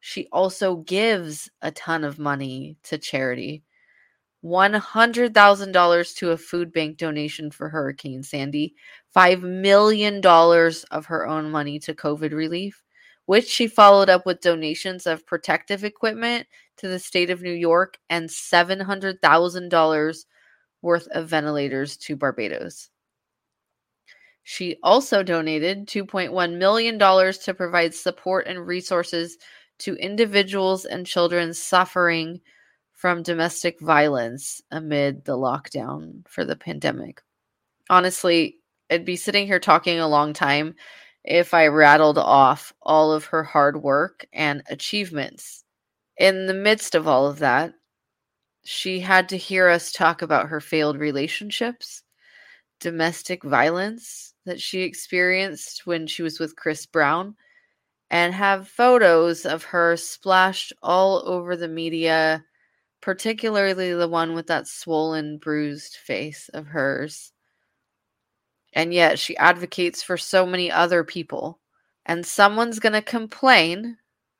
she 0.00 0.26
also 0.32 0.76
gives 0.76 1.48
a 1.62 1.70
ton 1.70 2.02
of 2.02 2.18
money 2.18 2.76
to 2.84 2.98
charity. 2.98 3.62
$100,000 4.44 6.16
to 6.16 6.30
a 6.30 6.36
food 6.36 6.72
bank 6.72 6.96
donation 6.96 7.50
for 7.50 7.68
Hurricane 7.68 8.22
Sandy, 8.22 8.74
$5 9.14 9.42
million 9.42 10.24
of 10.24 11.06
her 11.06 11.26
own 11.26 11.50
money 11.50 11.78
to 11.80 11.94
COVID 11.94 12.32
relief, 12.32 12.82
which 13.26 13.46
she 13.46 13.66
followed 13.66 14.08
up 14.08 14.24
with 14.24 14.40
donations 14.40 15.06
of 15.06 15.26
protective 15.26 15.84
equipment 15.84 16.46
to 16.78 16.88
the 16.88 16.98
state 16.98 17.30
of 17.30 17.42
New 17.42 17.52
York 17.52 17.98
and 18.08 18.28
$700,000 18.28 20.24
worth 20.82 21.08
of 21.08 21.28
ventilators 21.28 21.96
to 21.98 22.16
Barbados. 22.16 22.88
She 24.42 24.78
also 24.82 25.22
donated 25.22 25.86
$2.1 25.86 26.56
million 26.56 26.98
to 26.98 27.54
provide 27.54 27.94
support 27.94 28.46
and 28.46 28.66
resources 28.66 29.36
to 29.80 29.94
individuals 29.96 30.86
and 30.86 31.06
children 31.06 31.52
suffering 31.52 32.40
from 33.00 33.22
domestic 33.22 33.80
violence 33.80 34.60
amid 34.70 35.24
the 35.24 35.34
lockdown 35.34 36.22
for 36.28 36.44
the 36.44 36.54
pandemic. 36.54 37.22
Honestly, 37.88 38.58
I'd 38.90 39.06
be 39.06 39.16
sitting 39.16 39.46
here 39.46 39.58
talking 39.58 39.98
a 39.98 40.06
long 40.06 40.34
time 40.34 40.74
if 41.24 41.54
I 41.54 41.68
rattled 41.68 42.18
off 42.18 42.74
all 42.82 43.10
of 43.10 43.24
her 43.24 43.42
hard 43.42 43.82
work 43.82 44.26
and 44.34 44.62
achievements. 44.68 45.64
In 46.18 46.44
the 46.44 46.52
midst 46.52 46.94
of 46.94 47.08
all 47.08 47.26
of 47.26 47.38
that, 47.38 47.72
she 48.66 49.00
had 49.00 49.30
to 49.30 49.38
hear 49.38 49.70
us 49.70 49.92
talk 49.92 50.20
about 50.20 50.50
her 50.50 50.60
failed 50.60 50.98
relationships, 50.98 52.02
domestic 52.80 53.42
violence 53.42 54.34
that 54.44 54.60
she 54.60 54.82
experienced 54.82 55.86
when 55.86 56.06
she 56.06 56.22
was 56.22 56.38
with 56.38 56.54
Chris 56.54 56.84
Brown, 56.84 57.34
and 58.10 58.34
have 58.34 58.68
photos 58.68 59.46
of 59.46 59.64
her 59.64 59.96
splashed 59.96 60.74
all 60.82 61.26
over 61.26 61.56
the 61.56 61.66
media 61.66 62.44
particularly 63.00 63.92
the 63.94 64.08
one 64.08 64.34
with 64.34 64.46
that 64.48 64.66
swollen, 64.66 65.38
bruised 65.38 65.96
face 65.96 66.48
of 66.52 66.66
hers. 66.66 67.32
And 68.72 68.92
yet 68.94 69.18
she 69.18 69.36
advocates 69.36 70.02
for 70.02 70.16
so 70.16 70.46
many 70.46 70.70
other 70.70 71.02
people. 71.02 71.60
And 72.06 72.24
someone's 72.24 72.78
going 72.78 72.92
to 72.92 73.02
complain 73.02 73.96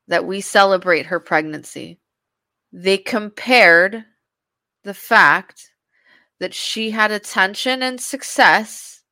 that 0.07 0.25
we 0.25 0.41
celebrate 0.41 1.05
her 1.07 1.19
pregnancy. 1.19 1.99
They 2.71 2.97
compared 2.97 4.05
the 4.83 4.93
fact 4.93 5.71
that 6.39 6.53
she 6.53 6.91
had 6.91 7.11
attention 7.11 7.83
and 7.83 7.99
success 7.99 9.03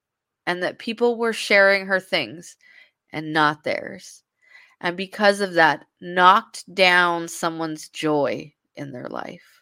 and 0.45 0.63
that 0.63 0.79
people 0.79 1.17
were 1.17 1.33
sharing 1.33 1.85
her 1.85 1.99
things 1.99 2.55
and 3.11 3.33
not 3.33 3.63
theirs. 3.63 4.23
And 4.81 4.95
because 4.95 5.41
of 5.41 5.53
that, 5.53 5.85
knocked 6.01 6.73
down 6.73 7.27
someone's 7.27 7.89
joy 7.89 8.53
in 8.79 8.91
their 8.91 9.07
life 9.07 9.59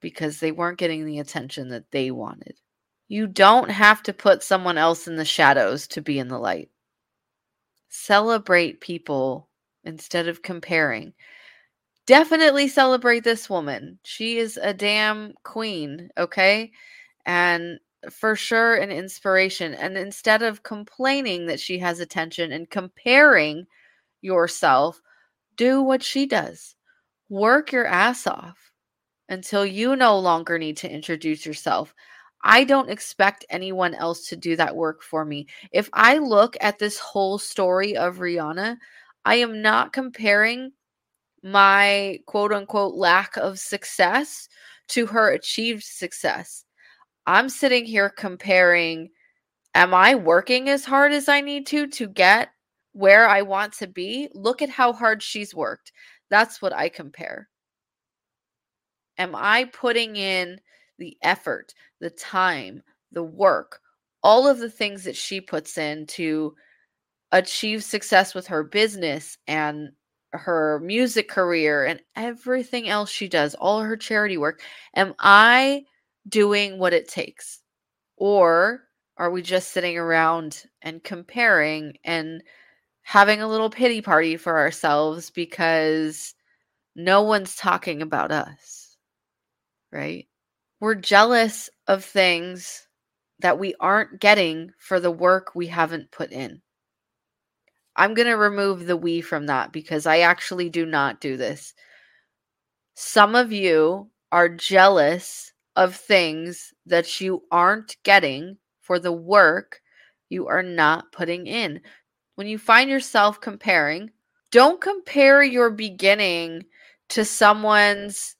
because 0.00 0.38
they 0.38 0.52
weren't 0.52 0.78
getting 0.78 1.04
the 1.04 1.18
attention 1.18 1.68
that 1.70 1.90
they 1.90 2.10
wanted. 2.10 2.60
You 3.08 3.26
don't 3.26 3.70
have 3.70 4.02
to 4.04 4.12
put 4.12 4.42
someone 4.42 4.78
else 4.78 5.08
in 5.08 5.16
the 5.16 5.24
shadows 5.24 5.86
to 5.88 6.00
be 6.00 6.18
in 6.18 6.28
the 6.28 6.38
light. 6.38 6.70
Celebrate 7.88 8.80
people 8.80 9.48
instead 9.84 10.28
of 10.28 10.42
comparing. 10.42 11.12
Definitely 12.06 12.68
celebrate 12.68 13.24
this 13.24 13.50
woman. 13.50 13.98
She 14.04 14.38
is 14.38 14.58
a 14.62 14.74
damn 14.74 15.34
queen, 15.42 16.10
okay? 16.16 16.70
And 17.24 17.80
for 18.10 18.36
sure 18.36 18.76
an 18.76 18.92
inspiration. 18.92 19.74
And 19.74 19.96
instead 19.96 20.42
of 20.42 20.62
complaining 20.62 21.46
that 21.46 21.58
she 21.58 21.78
has 21.78 21.98
attention 21.98 22.52
and 22.52 22.70
comparing 22.70 23.66
yourself, 24.20 25.00
do 25.56 25.82
what 25.82 26.02
she 26.02 26.26
does 26.26 26.75
work 27.28 27.72
your 27.72 27.86
ass 27.86 28.26
off 28.26 28.72
until 29.28 29.66
you 29.66 29.96
no 29.96 30.18
longer 30.18 30.58
need 30.58 30.76
to 30.78 30.90
introduce 30.90 31.44
yourself. 31.44 31.94
I 32.44 32.64
don't 32.64 32.90
expect 32.90 33.44
anyone 33.50 33.94
else 33.94 34.28
to 34.28 34.36
do 34.36 34.56
that 34.56 34.76
work 34.76 35.02
for 35.02 35.24
me. 35.24 35.46
If 35.72 35.90
I 35.92 36.18
look 36.18 36.56
at 36.60 36.78
this 36.78 36.98
whole 36.98 37.38
story 37.38 37.96
of 37.96 38.18
Rihanna, 38.18 38.76
I 39.24 39.34
am 39.36 39.62
not 39.62 39.92
comparing 39.92 40.72
my 41.42 42.20
quote 42.26 42.52
unquote 42.52 42.94
lack 42.94 43.36
of 43.36 43.58
success 43.58 44.48
to 44.88 45.06
her 45.06 45.30
achieved 45.30 45.82
success. 45.82 46.64
I'm 47.26 47.48
sitting 47.48 47.84
here 47.84 48.10
comparing 48.10 49.10
am 49.74 49.92
I 49.92 50.14
working 50.14 50.68
as 50.68 50.84
hard 50.84 51.12
as 51.12 51.28
I 51.28 51.40
need 51.40 51.66
to 51.68 51.88
to 51.88 52.06
get 52.06 52.50
where 52.92 53.28
I 53.28 53.42
want 53.42 53.74
to 53.74 53.86
be? 53.86 54.28
Look 54.32 54.62
at 54.62 54.70
how 54.70 54.92
hard 54.92 55.22
she's 55.22 55.54
worked. 55.54 55.92
That's 56.30 56.60
what 56.60 56.72
I 56.72 56.88
compare. 56.88 57.48
Am 59.18 59.34
I 59.34 59.64
putting 59.64 60.16
in 60.16 60.60
the 60.98 61.16
effort, 61.22 61.74
the 62.00 62.10
time, 62.10 62.82
the 63.12 63.22
work, 63.22 63.80
all 64.22 64.46
of 64.46 64.58
the 64.58 64.70
things 64.70 65.04
that 65.04 65.16
she 65.16 65.40
puts 65.40 65.78
in 65.78 66.06
to 66.06 66.54
achieve 67.32 67.84
success 67.84 68.34
with 68.34 68.46
her 68.46 68.62
business 68.62 69.38
and 69.46 69.90
her 70.32 70.80
music 70.80 71.28
career 71.28 71.84
and 71.86 72.00
everything 72.16 72.88
else 72.88 73.10
she 73.10 73.28
does, 73.28 73.54
all 73.54 73.80
her 73.80 73.96
charity 73.96 74.36
work? 74.36 74.60
Am 74.94 75.14
I 75.18 75.84
doing 76.28 76.78
what 76.78 76.92
it 76.92 77.08
takes? 77.08 77.62
Or 78.16 78.82
are 79.16 79.30
we 79.30 79.42
just 79.42 79.70
sitting 79.72 79.96
around 79.98 80.64
and 80.82 81.02
comparing 81.04 81.96
and 82.04 82.42
having 83.06 83.40
a 83.40 83.46
little 83.46 83.70
pity 83.70 84.02
party 84.02 84.36
for 84.36 84.58
ourselves 84.58 85.30
because 85.30 86.34
no 86.96 87.22
one's 87.22 87.54
talking 87.54 88.02
about 88.02 88.32
us, 88.32 88.96
right? 89.92 90.26
We're 90.80 90.96
jealous 90.96 91.70
of 91.86 92.04
things 92.04 92.88
that 93.38 93.60
we 93.60 93.76
aren't 93.78 94.18
getting 94.18 94.72
for 94.78 94.98
the 94.98 95.12
work 95.12 95.52
we 95.54 95.68
haven't 95.68 96.10
put 96.10 96.32
in. 96.32 96.60
I'm 97.94 98.14
going 98.14 98.26
to 98.26 98.36
remove 98.36 98.86
the 98.86 98.96
we 98.96 99.20
from 99.20 99.46
that 99.46 99.72
because 99.72 100.04
I 100.04 100.18
actually 100.18 100.68
do 100.68 100.84
not 100.84 101.20
do 101.20 101.36
this. 101.36 101.74
Some 102.94 103.36
of 103.36 103.52
you 103.52 104.10
are 104.32 104.48
jealous 104.48 105.52
of 105.76 105.94
things 105.94 106.74
that 106.86 107.20
you 107.20 107.44
aren't 107.52 107.98
getting 108.02 108.58
for 108.80 108.98
the 108.98 109.12
work 109.12 109.80
you 110.28 110.48
are 110.48 110.64
not 110.64 111.12
putting 111.12 111.46
in 111.46 111.80
when 112.36 112.46
you 112.46 112.58
find 112.58 112.88
yourself 112.88 113.40
comparing, 113.40 114.10
don't 114.52 114.80
compare 114.80 115.42
your 115.42 115.70
beginning 115.70 116.64
to 117.08 117.24
someone's, 117.24 118.36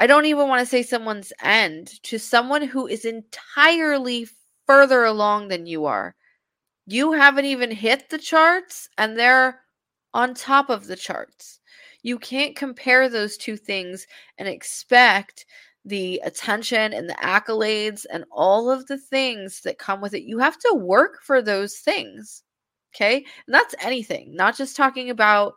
I 0.00 0.06
don't 0.06 0.26
even 0.26 0.48
want 0.48 0.60
to 0.60 0.66
say 0.66 0.82
someone's 0.82 1.32
end, 1.42 2.02
to 2.04 2.18
someone 2.18 2.62
who 2.62 2.86
is 2.86 3.04
entirely 3.04 4.28
further 4.66 5.04
along 5.04 5.48
than 5.48 5.66
you 5.66 5.86
are. 5.86 6.14
You 6.86 7.12
haven't 7.12 7.46
even 7.46 7.70
hit 7.70 8.08
the 8.08 8.18
charts 8.18 8.88
and 8.96 9.18
they're 9.18 9.60
on 10.14 10.34
top 10.34 10.70
of 10.70 10.86
the 10.86 10.96
charts. 10.96 11.60
You 12.02 12.18
can't 12.18 12.56
compare 12.56 13.08
those 13.08 13.36
two 13.36 13.56
things 13.56 14.06
and 14.38 14.46
expect 14.46 15.46
the 15.84 16.20
attention 16.24 16.92
and 16.92 17.08
the 17.08 17.14
accolades 17.14 18.04
and 18.10 18.24
all 18.30 18.70
of 18.70 18.86
the 18.86 18.98
things 18.98 19.62
that 19.62 19.78
come 19.78 20.00
with 20.00 20.14
it. 20.14 20.22
You 20.22 20.38
have 20.38 20.58
to 20.58 20.74
work 20.74 21.22
for 21.22 21.40
those 21.40 21.76
things. 21.78 22.42
Okay. 22.94 23.16
And 23.46 23.54
that's 23.54 23.74
anything, 23.80 24.34
not 24.34 24.56
just 24.56 24.76
talking 24.76 25.10
about 25.10 25.54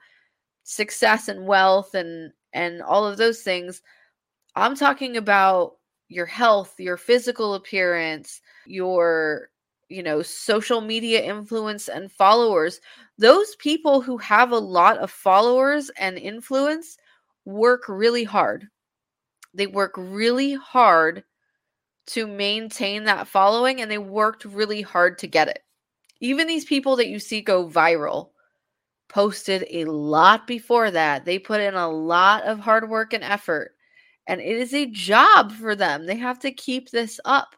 success 0.64 1.28
and 1.30 1.48
wealth 1.48 1.96
and 1.96 2.34
and 2.54 2.82
all 2.84 3.06
of 3.08 3.18
those 3.18 3.42
things. 3.44 3.82
I'm 4.56 4.76
talking 4.76 5.18
about 5.18 5.78
your 6.10 6.26
health, 6.28 6.76
your 6.80 6.98
physical 6.98 7.56
appearance, 7.56 8.42
your 8.68 9.50
you 9.90 10.04
know, 10.04 10.22
social 10.22 10.82
media 10.82 11.22
influence 11.24 11.90
and 11.90 12.12
followers. 12.12 12.82
Those 13.18 13.56
people 13.58 14.02
who 14.02 14.18
have 14.20 14.52
a 14.52 14.58
lot 14.60 14.98
of 15.00 15.12
followers 15.12 15.92
and 15.98 16.18
influence 16.18 16.98
work 17.46 17.84
really 17.90 18.24
hard. 18.24 18.68
They 19.54 19.68
work 19.68 19.94
really 19.98 20.54
hard 20.56 21.24
to 22.08 22.28
maintain 22.28 23.06
that 23.06 23.28
following 23.28 23.82
and 23.82 23.92
they 23.92 23.98
worked 24.00 24.46
really 24.46 24.82
hard 24.82 25.18
to 25.20 25.28
get 25.28 25.48
it. 25.50 25.64
Even 26.22 26.48
these 26.48 26.66
people 26.66 26.96
that 26.96 27.10
you 27.10 27.20
see 27.20 27.42
go 27.42 27.68
viral 27.68 28.30
posted 29.10 29.66
a 29.70 29.86
lot 29.86 30.48
before 30.48 30.90
that. 30.92 31.26
They 31.26 31.38
put 31.38 31.60
in 31.60 31.74
a 31.74 31.90
lot 31.90 32.44
of 32.44 32.60
hard 32.60 32.90
work 32.90 33.12
and 33.12 33.24
effort, 33.24 33.76
and 34.28 34.40
it 34.40 34.56
is 34.56 34.74
a 34.74 34.86
job 34.86 35.52
for 35.52 35.76
them. 35.76 36.06
They 36.06 36.16
have 36.16 36.40
to 36.40 36.52
keep 36.52 36.90
this 36.90 37.20
up. 37.26 37.56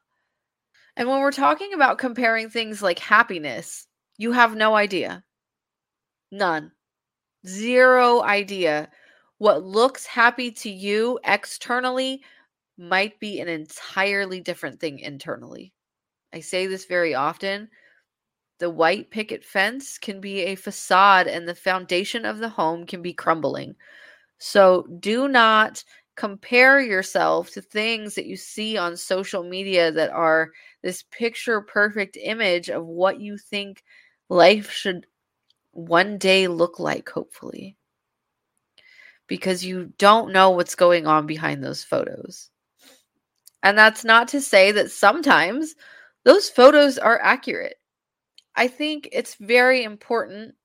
And 0.96 1.08
when 1.08 1.20
we're 1.20 1.32
talking 1.32 1.74
about 1.74 1.98
comparing 1.98 2.50
things 2.50 2.82
like 2.82 3.00
happiness, 3.00 3.88
you 4.17 4.32
have 4.32 4.55
no 4.55 4.75
idea. 4.75 5.24
None. 6.32 6.72
Zero 7.46 8.24
idea. 8.24 8.89
What 9.39 9.63
looks 9.63 10.05
happy 10.05 10.51
to 10.51 10.70
you 10.70 11.20
externally 11.25 12.22
might 12.77 13.20
be 13.20 13.39
an 13.39 13.48
entirely 13.48 14.39
different 14.39 14.79
thing 14.79 15.00
internally. 15.00 15.74
I 16.34 16.39
say 16.39 16.65
this 16.65 16.86
very 16.86 17.13
often. 17.13 17.70
The 18.63 18.70
white 18.70 19.10
picket 19.10 19.43
fence 19.43 19.98
can 19.98 20.22
be 20.22 20.39
a 20.43 20.55
facade, 20.55 21.27
and 21.27 21.46
the 21.46 21.53
foundation 21.53 22.24
of 22.24 22.38
the 22.38 22.48
home 22.48 22.86
can 22.86 23.01
be 23.01 23.12
crumbling. 23.12 23.75
So 24.38 24.88
do 25.01 25.27
not 25.27 25.84
compare 26.15 26.79
yourself 26.79 27.51
to 27.51 27.62
things 27.62 28.15
that 28.15 28.25
you 28.25 28.38
see 28.38 28.77
on 28.77 28.96
social 28.96 29.43
media 29.43 29.91
that 29.91 30.12
are 30.12 30.51
this 30.82 31.03
picture 31.12 31.60
perfect 31.60 32.15
image 32.15 32.70
of 32.70 32.86
what 32.86 33.20
you 33.20 33.38
think 33.38 33.84
life 34.29 34.72
should 34.72 35.08
one 35.72 36.17
day 36.17 36.48
look 36.48 36.79
like, 36.79 37.10
hopefully. 37.10 37.75
Because 39.27 39.65
you 39.65 39.91
don't 39.98 40.32
know 40.32 40.51
what's 40.51 40.75
going 40.75 41.05
on 41.05 41.27
behind 41.27 41.62
those 41.62 41.84
photos. 41.84 42.50
And 43.62 43.77
that's 43.77 44.05
not 44.05 44.29
to 44.29 44.39
say 44.39 44.72
that 44.72 44.89
sometimes 44.89 45.75
those 46.24 46.50
photos 46.50 46.98
are 46.98 47.20
accurate. 47.22 47.75
I 48.55 48.67
think 48.67 49.10
it's 49.12 49.36
very 49.36 49.83
important 49.83 50.55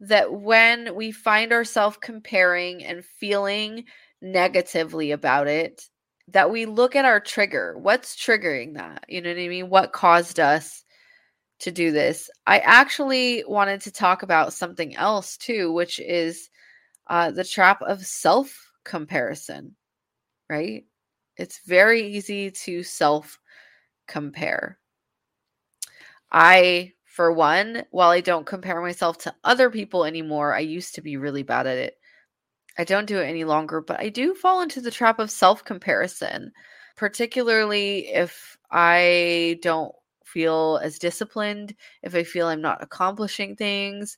that 0.00 0.32
when 0.32 0.94
we 0.94 1.12
find 1.12 1.52
ourselves 1.52 1.96
comparing 2.00 2.84
and 2.84 3.04
feeling 3.04 3.84
negatively 4.20 5.12
about 5.12 5.46
it, 5.46 5.88
that 6.28 6.50
we 6.50 6.66
look 6.66 6.96
at 6.96 7.04
our 7.04 7.20
trigger. 7.20 7.76
What's 7.78 8.16
triggering 8.16 8.74
that? 8.74 9.04
You 9.08 9.20
know 9.20 9.30
what 9.30 9.38
I 9.38 9.48
mean? 9.48 9.68
What 9.68 9.92
caused 9.92 10.40
us 10.40 10.84
to 11.60 11.70
do 11.70 11.92
this? 11.92 12.30
I 12.46 12.58
actually 12.60 13.44
wanted 13.46 13.80
to 13.82 13.92
talk 13.92 14.22
about 14.22 14.52
something 14.52 14.96
else 14.96 15.36
too, 15.36 15.72
which 15.72 16.00
is 16.00 16.48
uh, 17.08 17.30
the 17.30 17.44
trap 17.44 17.82
of 17.82 18.04
self 18.04 18.72
comparison, 18.84 19.76
right? 20.48 20.84
It's 21.36 21.60
very 21.66 22.02
easy 22.08 22.50
to 22.50 22.82
self 22.82 23.38
compare. 24.08 24.78
I, 26.32 26.94
for 27.04 27.32
one, 27.32 27.84
while 27.90 28.10
I 28.10 28.20
don't 28.20 28.46
compare 28.46 28.80
myself 28.80 29.18
to 29.18 29.34
other 29.44 29.70
people 29.70 30.04
anymore, 30.04 30.54
I 30.54 30.60
used 30.60 30.94
to 30.96 31.02
be 31.02 31.16
really 31.16 31.42
bad 31.42 31.66
at 31.66 31.78
it. 31.78 31.98
I 32.78 32.84
don't 32.84 33.06
do 33.06 33.18
it 33.20 33.26
any 33.26 33.44
longer, 33.44 33.80
but 33.80 34.00
I 34.00 34.08
do 34.08 34.34
fall 34.34 34.62
into 34.62 34.80
the 34.80 34.90
trap 34.90 35.18
of 35.18 35.30
self 35.30 35.64
comparison, 35.64 36.52
particularly 36.96 38.08
if 38.08 38.56
I 38.70 39.58
don't 39.62 39.94
feel 40.24 40.80
as 40.82 40.98
disciplined, 40.98 41.74
if 42.02 42.14
I 42.14 42.24
feel 42.24 42.48
I'm 42.48 42.62
not 42.62 42.82
accomplishing 42.82 43.56
things. 43.56 44.16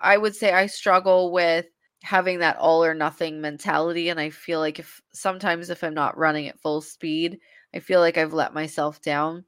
I 0.00 0.16
would 0.18 0.36
say 0.36 0.52
I 0.52 0.66
struggle 0.66 1.32
with 1.32 1.66
having 2.02 2.40
that 2.40 2.56
all 2.58 2.84
or 2.84 2.94
nothing 2.94 3.40
mentality. 3.40 4.08
And 4.10 4.20
I 4.20 4.30
feel 4.30 4.60
like 4.60 4.78
if 4.78 5.00
sometimes 5.14 5.70
if 5.70 5.84
I'm 5.84 5.94
not 5.94 6.18
running 6.18 6.48
at 6.48 6.60
full 6.60 6.80
speed, 6.82 7.40
I 7.74 7.80
feel 7.80 8.00
like 8.00 8.16
I've 8.18 8.34
let 8.34 8.54
myself 8.54 9.00
down. 9.02 9.44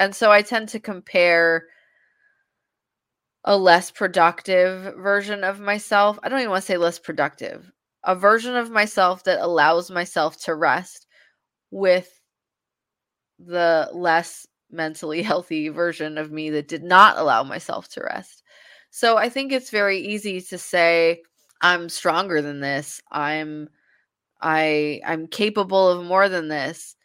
And 0.00 0.14
so 0.14 0.30
I 0.30 0.42
tend 0.42 0.68
to 0.70 0.80
compare 0.80 1.66
a 3.44 3.56
less 3.56 3.90
productive 3.90 4.94
version 4.96 5.44
of 5.44 5.60
myself. 5.60 6.18
I 6.22 6.28
don't 6.28 6.40
even 6.40 6.50
want 6.50 6.62
to 6.62 6.66
say 6.66 6.76
less 6.76 6.98
productive, 6.98 7.70
a 8.04 8.14
version 8.14 8.56
of 8.56 8.70
myself 8.70 9.24
that 9.24 9.40
allows 9.40 9.90
myself 9.90 10.38
to 10.44 10.54
rest 10.54 11.06
with 11.70 12.20
the 13.38 13.88
less 13.92 14.46
mentally 14.70 15.22
healthy 15.30 15.68
version 15.68 16.18
of 16.18 16.30
me 16.32 16.50
that 16.50 16.68
did 16.68 16.82
not 16.82 17.18
allow 17.18 17.42
myself 17.42 17.88
to 17.90 18.02
rest. 18.02 18.42
So 18.90 19.16
I 19.16 19.28
think 19.28 19.52
it's 19.52 19.70
very 19.70 19.98
easy 19.98 20.40
to 20.40 20.58
say 20.58 21.22
I'm 21.60 21.88
stronger 21.88 22.40
than 22.42 22.60
this. 22.60 23.02
I'm 23.10 23.68
I 24.40 25.00
I'm 25.06 25.28
capable 25.28 25.90
of 25.90 26.06
more 26.06 26.28
than 26.28 26.48
this 26.48 26.96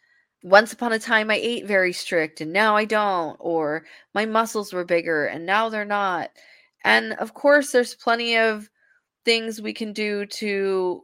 once 0.44 0.74
upon 0.74 0.92
a 0.92 0.98
time 0.98 1.30
I 1.30 1.36
ate 1.36 1.66
very 1.66 1.94
strict 1.94 2.42
and 2.42 2.52
now 2.52 2.76
I 2.76 2.84
don't, 2.84 3.34
or 3.40 3.86
my 4.12 4.26
muscles 4.26 4.74
were 4.74 4.84
bigger 4.84 5.24
and 5.24 5.46
now 5.46 5.70
they're 5.70 5.86
not. 5.86 6.30
And 6.84 7.14
of 7.14 7.32
course, 7.32 7.72
there's 7.72 7.94
plenty 7.94 8.36
of 8.36 8.68
things 9.24 9.62
we 9.62 9.72
can 9.72 9.94
do 9.94 10.26
to 10.26 11.02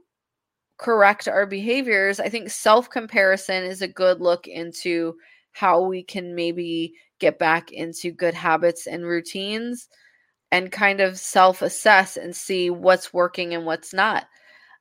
correct 0.76 1.26
our 1.26 1.46
behaviors. 1.46 2.20
I 2.20 2.28
think 2.28 2.50
self 2.50 2.90
comparison 2.90 3.64
is 3.64 3.80
a 3.80 3.88
good 3.88 4.20
look 4.20 4.46
into 4.46 5.16
how 5.52 5.80
we 5.80 6.02
can 6.02 6.34
maybe 6.34 6.92
get 7.18 7.38
back 7.38 7.72
into 7.72 8.12
good 8.12 8.34
habits 8.34 8.86
and 8.86 9.06
routines 9.06 9.88
and 10.52 10.70
kind 10.70 11.00
of 11.00 11.18
self 11.18 11.62
assess 11.62 12.18
and 12.18 12.36
see 12.36 12.68
what's 12.68 13.14
working 13.14 13.54
and 13.54 13.64
what's 13.64 13.94
not. 13.94 14.26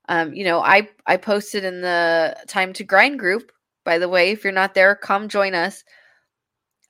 Um, 0.10 0.34
you 0.34 0.44
know, 0.44 0.60
I 0.60 0.90
I 1.06 1.16
posted 1.16 1.64
in 1.64 1.80
the 1.80 2.36
time 2.50 2.74
to 2.74 2.84
grind 2.84 3.20
group 3.20 3.54
by 3.90 3.98
the 3.98 4.08
way. 4.08 4.30
If 4.30 4.44
you're 4.44 4.54
not 4.54 4.76
there, 4.76 4.94
come 4.96 5.28
join 5.28 5.56
us 5.56 5.84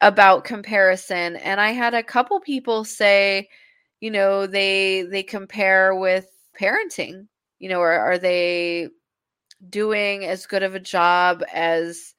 about 0.01 0.43
comparison. 0.43 1.37
And 1.37 1.61
I 1.61 1.71
had 1.71 1.93
a 1.93 2.03
couple 2.03 2.41
people 2.41 2.83
say, 2.83 3.47
you 4.01 4.11
know, 4.11 4.45
they 4.45 5.03
they 5.03 5.23
compare 5.23 5.95
with 5.95 6.27
parenting. 6.59 7.27
You 7.59 7.69
know, 7.69 7.79
are, 7.79 7.97
are 7.97 8.17
they 8.17 8.89
doing 9.69 10.25
as 10.25 10.45
good 10.45 10.61
of 10.61 10.75
a 10.75 10.79
job 10.79 11.41
as 11.53 12.15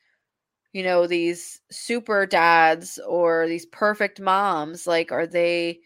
you 0.73 0.83
know 0.83 1.07
these 1.07 1.61
super 1.71 2.25
dads 2.25 2.99
or 3.07 3.49
these 3.49 3.67
perfect 3.67 4.19
moms 4.19 4.87
like 4.87 5.13
are 5.13 5.27
they 5.27 5.79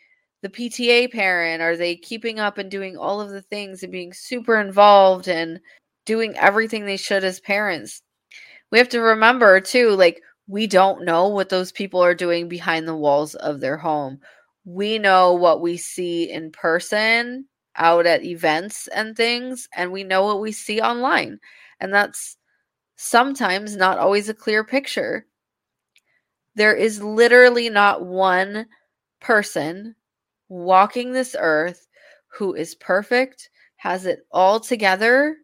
the 0.43 0.49
PTA 0.49 1.11
parent 1.11 1.63
are 1.63 1.77
they 1.77 1.97
keeping 1.97 2.39
up 2.39 2.59
and 2.59 2.71
doing 2.71 2.97
all 2.97 3.21
of 3.21 3.31
the 3.31 3.43
things 3.43 3.83
and 3.83 3.91
being 3.93 4.13
super 4.13 4.61
involved 4.61 5.27
and 5.29 5.59
doing 6.07 6.37
everything 6.37 6.85
they 6.87 6.97
should 6.97 7.25
as 7.25 7.41
parents 7.41 8.03
we 8.71 8.79
have 8.79 8.89
to 8.91 9.01
remember 9.01 9.61
too 9.61 9.91
like 9.91 10.23
we 10.47 10.67
don't 10.67 11.05
know 11.05 11.29
what 11.29 11.49
those 11.49 11.73
people 11.73 12.03
are 12.03 12.15
doing 12.15 12.49
behind 12.49 12.87
the 12.87 12.97
walls 12.97 13.35
of 13.37 13.61
their 13.61 13.77
home. 13.77 14.21
We 14.65 14.99
know 14.99 15.33
what 15.33 15.61
we 15.61 15.77
see 15.77 16.31
in 16.31 16.51
person 16.51 17.47
out 17.77 18.07
at 18.07 18.25
events 18.25 18.89
and 18.89 19.17
things 19.17 19.69
and 19.75 19.91
we 19.91 20.05
know 20.05 20.25
what 20.25 20.41
we 20.41 20.53
see 20.53 20.81
online. 20.81 21.41
And 21.81 21.93
that's 21.93 22.37
sometimes 22.97 23.77
not 23.77 23.99
always 23.99 24.29
a 24.29 24.35
clear 24.35 24.65
picture. 24.65 25.27
There 26.55 26.75
is 26.75 27.03
literally 27.03 27.69
not 27.71 28.05
one 28.05 28.67
person 29.21 29.97
walking 30.49 31.13
this 31.13 31.35
earth 31.39 31.87
who 32.29 32.55
is 32.55 32.75
perfect 32.75 33.49
has 33.77 34.07
it 34.07 34.27
all 34.31 34.61
together 34.61 35.37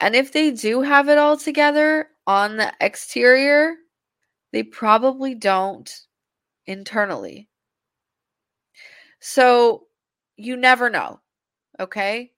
and 0.00 0.14
if 0.14 0.32
they 0.32 0.50
do 0.50 0.82
have 0.82 1.08
it 1.08 1.18
all 1.18 1.36
together 1.36 2.08
on 2.28 2.58
the 2.58 2.72
exterior, 2.80 3.74
they 4.52 4.62
probably 4.62 5.34
don't 5.34 5.90
internally. 6.66 7.48
So 9.18 9.86
you 10.36 10.56
never 10.56 10.90
know. 10.90 11.20
Okay. 11.80 12.32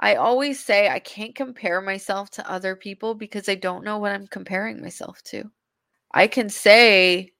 I 0.00 0.16
always 0.16 0.58
say 0.58 0.88
I 0.88 0.98
can't 0.98 1.34
compare 1.34 1.80
myself 1.80 2.30
to 2.30 2.50
other 2.50 2.74
people 2.74 3.14
because 3.14 3.48
I 3.48 3.54
don't 3.54 3.84
know 3.84 3.98
what 3.98 4.12
I'm 4.12 4.26
comparing 4.26 4.80
myself 4.80 5.22
to. 5.24 5.50
I 6.12 6.26
can 6.26 6.48
say, 6.48 7.32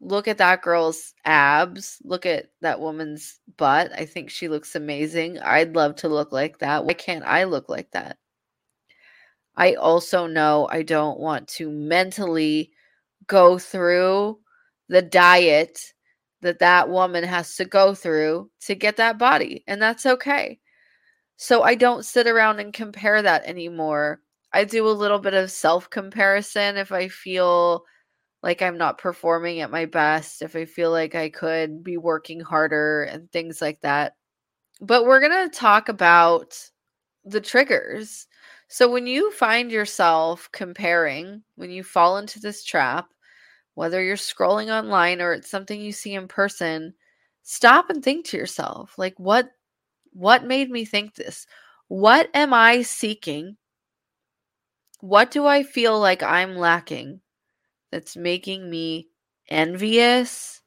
look 0.00 0.28
at 0.28 0.38
that 0.38 0.62
girl's 0.62 1.14
abs, 1.24 1.98
look 2.04 2.26
at 2.26 2.46
that 2.62 2.80
woman's 2.80 3.38
butt. 3.56 3.92
I 3.92 4.06
think 4.06 4.30
she 4.30 4.48
looks 4.48 4.74
amazing. 4.74 5.38
I'd 5.40 5.76
love 5.76 5.96
to 5.96 6.08
look 6.08 6.32
like 6.32 6.58
that. 6.60 6.84
Why 6.84 6.94
can't 6.94 7.24
I 7.24 7.44
look 7.44 7.68
like 7.68 7.90
that? 7.92 8.18
I 9.56 9.74
also 9.74 10.26
know 10.26 10.68
I 10.70 10.82
don't 10.82 11.20
want 11.20 11.48
to 11.48 11.70
mentally 11.70 12.72
go 13.26 13.58
through 13.58 14.38
the 14.88 15.02
diet 15.02 15.94
that 16.42 16.58
that 16.60 16.88
woman 16.90 17.24
has 17.24 17.56
to 17.56 17.64
go 17.64 17.94
through 17.94 18.50
to 18.62 18.74
get 18.74 18.96
that 18.96 19.18
body, 19.18 19.64
and 19.66 19.80
that's 19.80 20.06
okay. 20.06 20.58
So 21.36 21.62
I 21.62 21.74
don't 21.74 22.04
sit 22.04 22.26
around 22.26 22.60
and 22.60 22.72
compare 22.72 23.22
that 23.22 23.44
anymore. 23.44 24.20
I 24.52 24.64
do 24.64 24.86
a 24.86 24.90
little 24.90 25.18
bit 25.18 25.34
of 25.34 25.50
self 25.50 25.90
comparison 25.90 26.76
if 26.76 26.92
I 26.92 27.08
feel 27.08 27.84
like 28.42 28.62
I'm 28.62 28.78
not 28.78 28.98
performing 28.98 29.60
at 29.60 29.70
my 29.70 29.86
best, 29.86 30.42
if 30.42 30.56
I 30.56 30.64
feel 30.66 30.90
like 30.90 31.14
I 31.14 31.30
could 31.30 31.84
be 31.84 31.96
working 31.96 32.40
harder 32.40 33.04
and 33.04 33.30
things 33.32 33.62
like 33.62 33.80
that. 33.82 34.14
But 34.80 35.06
we're 35.06 35.20
going 35.20 35.48
to 35.50 35.56
talk 35.58 35.88
about 35.88 36.58
the 37.24 37.40
triggers. 37.40 38.26
So 38.72 38.88
when 38.88 39.06
you 39.06 39.30
find 39.32 39.70
yourself 39.70 40.48
comparing, 40.50 41.42
when 41.56 41.70
you 41.70 41.84
fall 41.84 42.16
into 42.16 42.40
this 42.40 42.64
trap, 42.64 43.10
whether 43.74 44.02
you're 44.02 44.16
scrolling 44.16 44.70
online 44.70 45.20
or 45.20 45.34
it's 45.34 45.50
something 45.50 45.78
you 45.78 45.92
see 45.92 46.14
in 46.14 46.26
person, 46.26 46.94
stop 47.42 47.90
and 47.90 48.02
think 48.02 48.24
to 48.28 48.38
yourself, 48.38 48.94
like 48.96 49.12
what 49.18 49.50
what 50.14 50.46
made 50.46 50.70
me 50.70 50.86
think 50.86 51.14
this? 51.14 51.46
What 51.88 52.30
am 52.32 52.54
I 52.54 52.80
seeking? 52.80 53.58
What 55.00 55.30
do 55.30 55.46
I 55.46 55.64
feel 55.64 56.00
like 56.00 56.22
I'm 56.22 56.56
lacking 56.56 57.20
that's 57.90 58.16
making 58.16 58.70
me 58.70 59.08
envious 59.50 60.62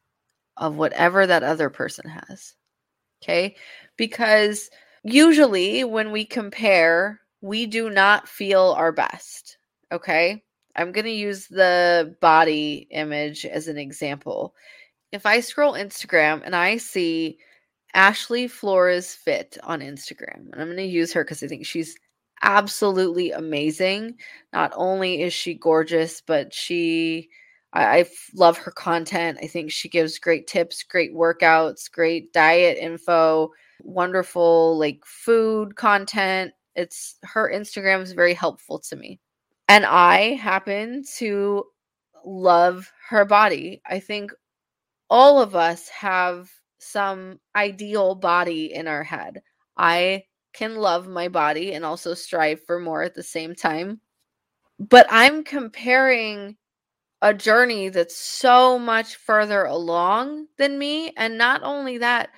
of 0.57 0.77
whatever 0.77 1.25
that 1.25 1.41
other 1.41 1.71
person 1.71 2.07
has? 2.07 2.53
Okay? 3.23 3.55
Because 3.97 4.69
usually 5.03 5.83
when 5.83 6.11
we 6.11 6.23
compare, 6.23 7.21
we 7.45 7.67
do 7.67 7.91
not 7.91 8.27
feel 8.27 8.73
our 8.75 8.91
best. 8.91 9.57
Okay? 9.91 10.43
I'm 10.75 10.91
going 10.91 11.05
to 11.05 11.11
use 11.11 11.47
the 11.47 12.15
body 12.19 12.87
image 12.89 13.45
as 13.45 13.67
an 13.67 13.77
example. 13.77 14.55
If 15.11 15.27
I 15.27 15.39
scroll 15.41 15.73
Instagram 15.73 16.41
and 16.43 16.55
I 16.55 16.77
see 16.77 17.37
Ashley 17.93 18.47
Flores 18.47 19.13
Fit 19.13 19.59
on 19.63 19.79
Instagram, 19.81 20.51
and 20.51 20.55
I'm 20.55 20.67
going 20.67 20.77
to 20.77 20.83
use 20.83 21.13
her 21.13 21.23
because 21.23 21.43
I 21.43 21.47
think 21.47 21.67
she's 21.67 21.95
absolutely 22.41 23.31
amazing. 23.31 24.17
Not 24.51 24.73
only 24.75 25.21
is 25.21 25.31
she 25.31 25.53
gorgeous, 25.53 26.21
but 26.21 26.51
she, 26.51 27.29
I, 27.73 27.99
I 27.99 28.05
love 28.33 28.57
her 28.57 28.71
content. 28.71 29.37
I 29.41 29.47
think 29.47 29.71
she 29.71 29.87
gives 29.87 30.17
great 30.17 30.47
tips, 30.47 30.81
great 30.81 31.13
workouts, 31.13 31.91
great 31.91 32.33
diet 32.33 32.79
info, 32.79 33.51
wonderful 33.83 34.79
like 34.79 35.05
food 35.05 35.75
content. 35.75 36.51
It's 36.75 37.15
her 37.23 37.51
Instagram 37.53 38.01
is 38.01 38.11
very 38.11 38.33
helpful 38.33 38.79
to 38.79 38.95
me. 38.95 39.19
And 39.67 39.85
I 39.85 40.33
happen 40.35 41.03
to 41.17 41.65
love 42.25 42.91
her 43.09 43.25
body. 43.25 43.81
I 43.87 43.99
think 43.99 44.31
all 45.09 45.41
of 45.41 45.55
us 45.55 45.89
have 45.89 46.49
some 46.79 47.39
ideal 47.55 48.15
body 48.15 48.73
in 48.73 48.87
our 48.87 49.03
head. 49.03 49.41
I 49.77 50.23
can 50.53 50.75
love 50.75 51.07
my 51.07 51.27
body 51.27 51.73
and 51.73 51.83
also 51.83 52.13
strive 52.13 52.63
for 52.63 52.79
more 52.79 53.03
at 53.03 53.15
the 53.15 53.23
same 53.23 53.55
time. 53.55 53.99
But 54.79 55.07
I'm 55.09 55.43
comparing 55.43 56.57
a 57.21 57.33
journey 57.33 57.89
that's 57.89 58.15
so 58.15 58.77
much 58.77 59.15
further 59.15 59.63
along 59.63 60.47
than 60.57 60.77
me. 60.77 61.11
And 61.17 61.37
not 61.37 61.61
only 61.63 61.97
that, 61.99 62.29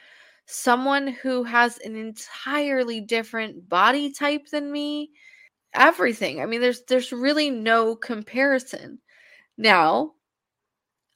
someone 0.48 1.08
who 1.08 1.44
has 1.44 1.78
an 1.80 1.96
entirely 1.96 3.02
different 3.02 3.70
body 3.70 4.12
type 4.12 4.48
than 4.50 4.72
me 4.72 5.12
everything. 5.76 6.42
I 6.42 6.46
mean, 6.46 6.62
there's 6.62 6.84
there's 6.86 7.12
really 7.14 7.50
no 7.50 7.96
comparison. 7.96 9.00
Now, 9.58 10.14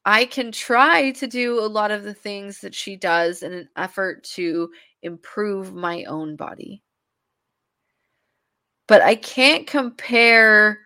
I 0.06 0.26
can 0.26 0.52
try 0.52 1.12
to 1.12 1.28
do 1.28 1.60
a 1.60 1.68
lot 1.68 1.92
of 1.92 2.04
the 2.04 2.14
things 2.14 2.60
that 2.62 2.76
she 2.76 2.96
does 2.96 3.44
in 3.44 3.54
an 3.54 3.70
effort 3.78 4.24
to 4.36 4.72
improve 5.04 5.74
my 5.74 6.04
own 6.06 6.36
body. 6.36 6.84
But 8.88 9.02
I 9.02 9.16
can't 9.16 9.68
compare 9.68 10.80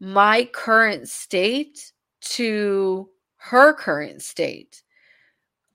my 0.00 0.44
current 0.52 1.08
state 1.08 1.92
to 2.20 3.10
her 3.38 3.74
current 3.74 4.22
state. 4.22 4.83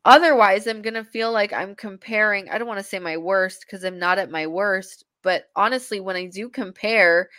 Otherwise, 0.06 0.66
I'm 0.66 0.82
going 0.82 0.94
to 0.94 1.04
feel 1.04 1.32
like 1.32 1.54
I'm 1.54 1.76
comparing. 1.76 2.50
I 2.50 2.58
don't 2.58 2.68
want 2.68 2.80
to 2.80 2.86
say 2.86 3.00
my 3.00 3.18
worst 3.18 3.66
because 3.66 3.84
I'm 3.84 4.00
not 4.00 4.18
at 4.18 4.32
my 4.32 4.48
worst, 4.48 5.04
but 5.24 5.46
honestly, 5.56 6.00
when 6.00 6.16
I 6.16 6.28
do 6.28 6.50
compare, 6.50 7.30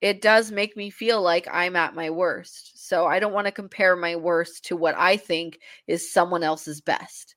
it 0.00 0.20
does 0.20 0.50
make 0.52 0.76
me 0.76 0.90
feel 0.90 1.22
like 1.22 1.48
I'm 1.50 1.76
at 1.76 1.94
my 1.94 2.10
worst. 2.10 2.86
So 2.86 3.06
I 3.06 3.18
don't 3.18 3.32
want 3.32 3.46
to 3.46 3.52
compare 3.52 3.96
my 3.96 4.16
worst 4.16 4.64
to 4.66 4.76
what 4.76 4.96
I 4.98 5.16
think 5.16 5.58
is 5.86 6.12
someone 6.12 6.42
else's 6.42 6.80
best. 6.80 7.36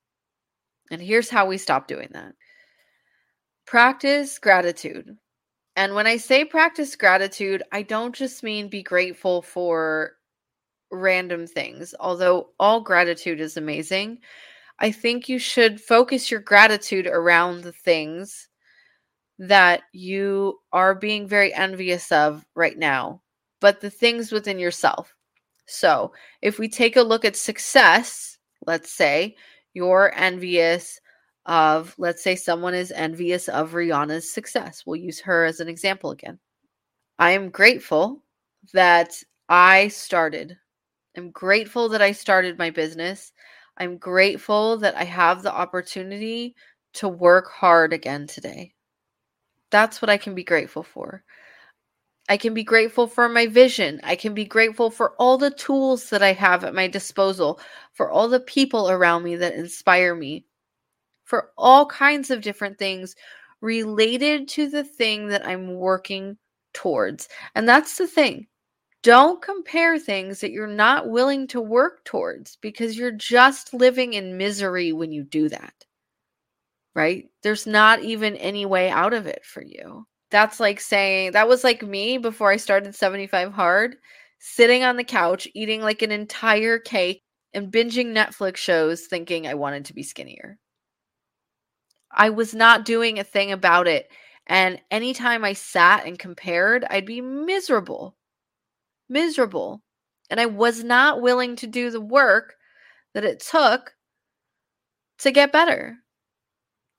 And 0.91 1.01
here's 1.01 1.29
how 1.29 1.45
we 1.45 1.57
stop 1.57 1.87
doing 1.87 2.09
that 2.11 2.33
practice 3.65 4.39
gratitude. 4.39 5.15
And 5.75 5.93
when 5.93 6.07
I 6.07 6.17
say 6.17 6.43
practice 6.43 6.95
gratitude, 6.95 7.63
I 7.71 7.83
don't 7.83 8.13
just 8.13 8.43
mean 8.43 8.67
be 8.67 8.83
grateful 8.83 9.41
for 9.41 10.13
random 10.91 11.47
things, 11.47 11.93
although 11.99 12.49
all 12.59 12.81
gratitude 12.81 13.39
is 13.39 13.57
amazing. 13.57 14.19
I 14.79 14.91
think 14.91 15.27
you 15.27 15.39
should 15.39 15.81
focus 15.81 16.31
your 16.31 16.39
gratitude 16.39 17.07
around 17.07 17.61
the 17.61 17.73
things 17.73 18.47
that 19.39 19.81
you 19.93 20.59
are 20.73 20.95
being 20.95 21.27
very 21.27 21.53
envious 21.53 22.11
of 22.11 22.45
right 22.55 22.77
now, 22.77 23.21
but 23.61 23.81
the 23.81 23.89
things 23.89 24.31
within 24.31 24.59
yourself. 24.59 25.13
So, 25.65 26.13
if 26.41 26.59
we 26.59 26.67
take 26.67 26.95
a 26.95 27.01
look 27.01 27.23
at 27.25 27.35
success, 27.35 28.37
let's 28.65 28.91
say 28.91 29.35
you're 29.73 30.13
envious 30.15 30.99
of, 31.45 31.93
let's 31.97 32.23
say 32.23 32.35
someone 32.35 32.73
is 32.73 32.91
envious 32.91 33.47
of 33.49 33.73
Rihanna's 33.73 34.31
success. 34.31 34.83
We'll 34.85 34.97
use 34.97 35.19
her 35.21 35.45
as 35.45 35.59
an 35.59 35.67
example 35.69 36.11
again. 36.11 36.39
I 37.17 37.31
am 37.31 37.49
grateful 37.49 38.23
that 38.73 39.21
I 39.47 39.89
started. 39.89 40.57
I'm 41.19 41.31
grateful 41.31 41.89
that 41.89 42.01
I 42.01 42.13
started 42.13 42.57
my 42.57 42.69
business. 42.69 43.33
I'm 43.75 43.97
grateful 43.97 44.77
that 44.77 44.95
I 44.95 45.03
have 45.03 45.43
the 45.43 45.53
opportunity 45.53 46.55
to 46.93 47.09
work 47.09 47.51
hard 47.51 47.91
again 47.91 48.25
today. 48.25 48.73
That's 49.69 50.01
what 50.01 50.09
I 50.09 50.15
can 50.15 50.33
be 50.33 50.45
grateful 50.45 50.81
for. 50.81 51.25
I 52.29 52.37
can 52.37 52.53
be 52.53 52.63
grateful 52.63 53.05
for 53.05 53.27
my 53.27 53.47
vision. 53.47 53.99
I 54.01 54.15
can 54.15 54.33
be 54.33 54.45
grateful 54.45 54.89
for 54.89 55.13
all 55.19 55.37
the 55.37 55.51
tools 55.51 56.09
that 56.09 56.23
I 56.23 56.31
have 56.31 56.63
at 56.63 56.73
my 56.73 56.87
disposal, 56.87 57.59
for 57.91 58.09
all 58.09 58.29
the 58.29 58.39
people 58.39 58.89
around 58.89 59.23
me 59.23 59.35
that 59.35 59.55
inspire 59.55 60.15
me, 60.15 60.45
for 61.25 61.51
all 61.57 61.85
kinds 61.85 62.31
of 62.31 62.39
different 62.39 62.79
things 62.79 63.13
related 63.59 64.47
to 64.49 64.69
the 64.69 64.85
thing 64.85 65.27
that 65.27 65.45
I'm 65.45 65.73
working 65.73 66.37
towards. 66.73 67.27
And 67.55 67.67
that's 67.67 67.97
the 67.97 68.07
thing. 68.07 68.47
Don't 69.03 69.41
compare 69.41 69.97
things 69.99 70.41
that 70.41 70.51
you're 70.51 70.67
not 70.67 71.09
willing 71.09 71.47
to 71.47 71.61
work 71.61 72.03
towards 72.05 72.57
because 72.57 72.97
you're 72.97 73.11
just 73.11 73.73
living 73.73 74.13
in 74.13 74.37
misery 74.37 74.91
when 74.93 75.11
you 75.11 75.23
do 75.23 75.49
that 75.49 75.73
right? 76.99 77.29
There's 77.43 77.65
not 77.65 78.03
even 78.03 78.35
any 78.35 78.65
way 78.65 78.89
out 78.89 79.13
of 79.13 79.25
it 79.25 79.45
for 79.45 79.63
you. 79.63 80.05
That's 80.31 80.59
like 80.59 80.79
saying, 80.81 81.31
that 81.31 81.47
was 81.47 81.63
like 81.63 81.81
me 81.81 82.17
before 82.17 82.51
I 82.51 82.57
started 82.57 82.93
75 82.93 83.53
Hard, 83.53 83.95
sitting 84.39 84.83
on 84.83 84.97
the 84.97 85.03
couch, 85.03 85.47
eating 85.55 85.81
like 85.81 86.01
an 86.01 86.11
entire 86.11 86.77
cake 86.77 87.23
and 87.53 87.71
binging 87.71 88.07
Netflix 88.07 88.57
shows, 88.57 89.07
thinking 89.07 89.47
I 89.47 89.53
wanted 89.55 89.85
to 89.85 89.93
be 89.93 90.03
skinnier. 90.03 90.57
I 92.11 92.31
was 92.31 92.53
not 92.53 92.85
doing 92.85 93.19
a 93.19 93.23
thing 93.23 93.51
about 93.51 93.87
it. 93.87 94.09
And 94.47 94.81
anytime 94.91 95.45
I 95.45 95.53
sat 95.53 96.05
and 96.05 96.17
compared, 96.17 96.83
I'd 96.89 97.05
be 97.05 97.21
miserable. 97.21 98.17
Miserable. 99.09 99.81
And 100.29 100.39
I 100.39 100.45
was 100.45 100.83
not 100.83 101.21
willing 101.21 101.55
to 101.57 101.67
do 101.67 101.89
the 101.89 102.01
work 102.01 102.55
that 103.13 103.25
it 103.25 103.39
took 103.39 103.95
to 105.19 105.31
get 105.31 105.51
better. 105.51 105.97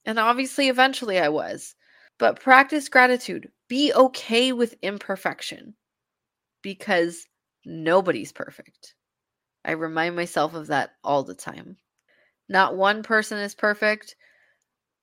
And 0.04 0.18
obviously, 0.18 0.68
eventually 0.68 1.18
I 1.18 1.28
was. 1.28 1.74
But 2.18 2.40
practice 2.40 2.88
gratitude. 2.88 3.50
Be 3.68 3.92
okay 3.94 4.52
with 4.52 4.74
imperfection 4.82 5.74
because 6.62 7.26
nobody's 7.64 8.32
perfect. 8.32 8.94
I 9.64 9.72
remind 9.72 10.16
myself 10.16 10.54
of 10.54 10.66
that 10.68 10.92
all 11.04 11.22
the 11.22 11.34
time. 11.34 11.76
Not 12.48 12.76
one 12.76 13.02
person 13.02 13.38
is 13.38 13.54
perfect. 13.54 14.16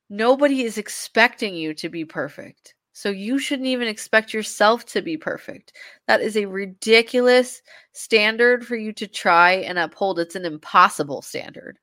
Nobody 0.09 0.63
is 0.63 0.77
expecting 0.77 1.55
you 1.55 1.73
to 1.75 1.89
be 1.89 2.05
perfect. 2.05 2.75
So 2.97 3.11
you 3.11 3.37
shouldn't 3.37 3.67
even 3.67 3.87
expect 3.87 4.33
yourself 4.33 4.83
to 4.87 5.03
be 5.03 5.17
perfect. 5.17 5.73
That 6.07 6.19
is 6.19 6.35
a 6.35 6.47
ridiculous 6.47 7.61
standard 7.91 8.65
for 8.65 8.75
you 8.75 8.91
to 8.93 9.05
try 9.05 9.51
and 9.51 9.77
uphold. 9.77 10.17
It's 10.17 10.35
an 10.35 10.45
impossible 10.45 11.21
standard. 11.21 11.77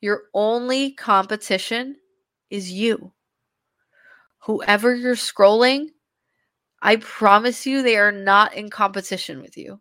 Your 0.00 0.22
only 0.34 0.94
competition 0.94 1.94
is 2.50 2.72
you. 2.72 3.12
Whoever 4.40 4.96
you're 4.96 5.14
scrolling, 5.14 5.90
I 6.82 6.96
promise 6.96 7.64
you 7.64 7.80
they 7.80 7.96
are 7.96 8.10
not 8.10 8.52
in 8.54 8.68
competition 8.68 9.40
with 9.40 9.56
you. 9.56 9.80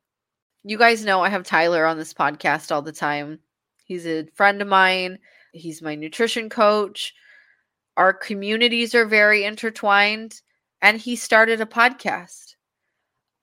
You 0.64 0.78
guys 0.78 1.04
know 1.04 1.24
I 1.24 1.30
have 1.30 1.44
Tyler 1.44 1.88
on 1.88 1.98
this 1.98 2.14
podcast 2.14 2.72
all 2.72 2.84
the 2.84 2.92
time. 2.92 3.40
He's 3.86 4.06
a 4.06 4.28
friend 4.36 4.62
of 4.62 4.68
mine, 4.68 5.18
he's 5.54 5.82
my 5.82 5.96
nutrition 5.96 6.52
coach. 6.52 7.16
Our 7.96 8.14
communities 8.14 8.94
are 8.94 9.08
very 9.08 9.44
intertwined, 9.44 10.40
and 10.82 11.00
he 11.00 11.16
started 11.16 11.62
a 11.62 11.66
podcast. 11.66 12.56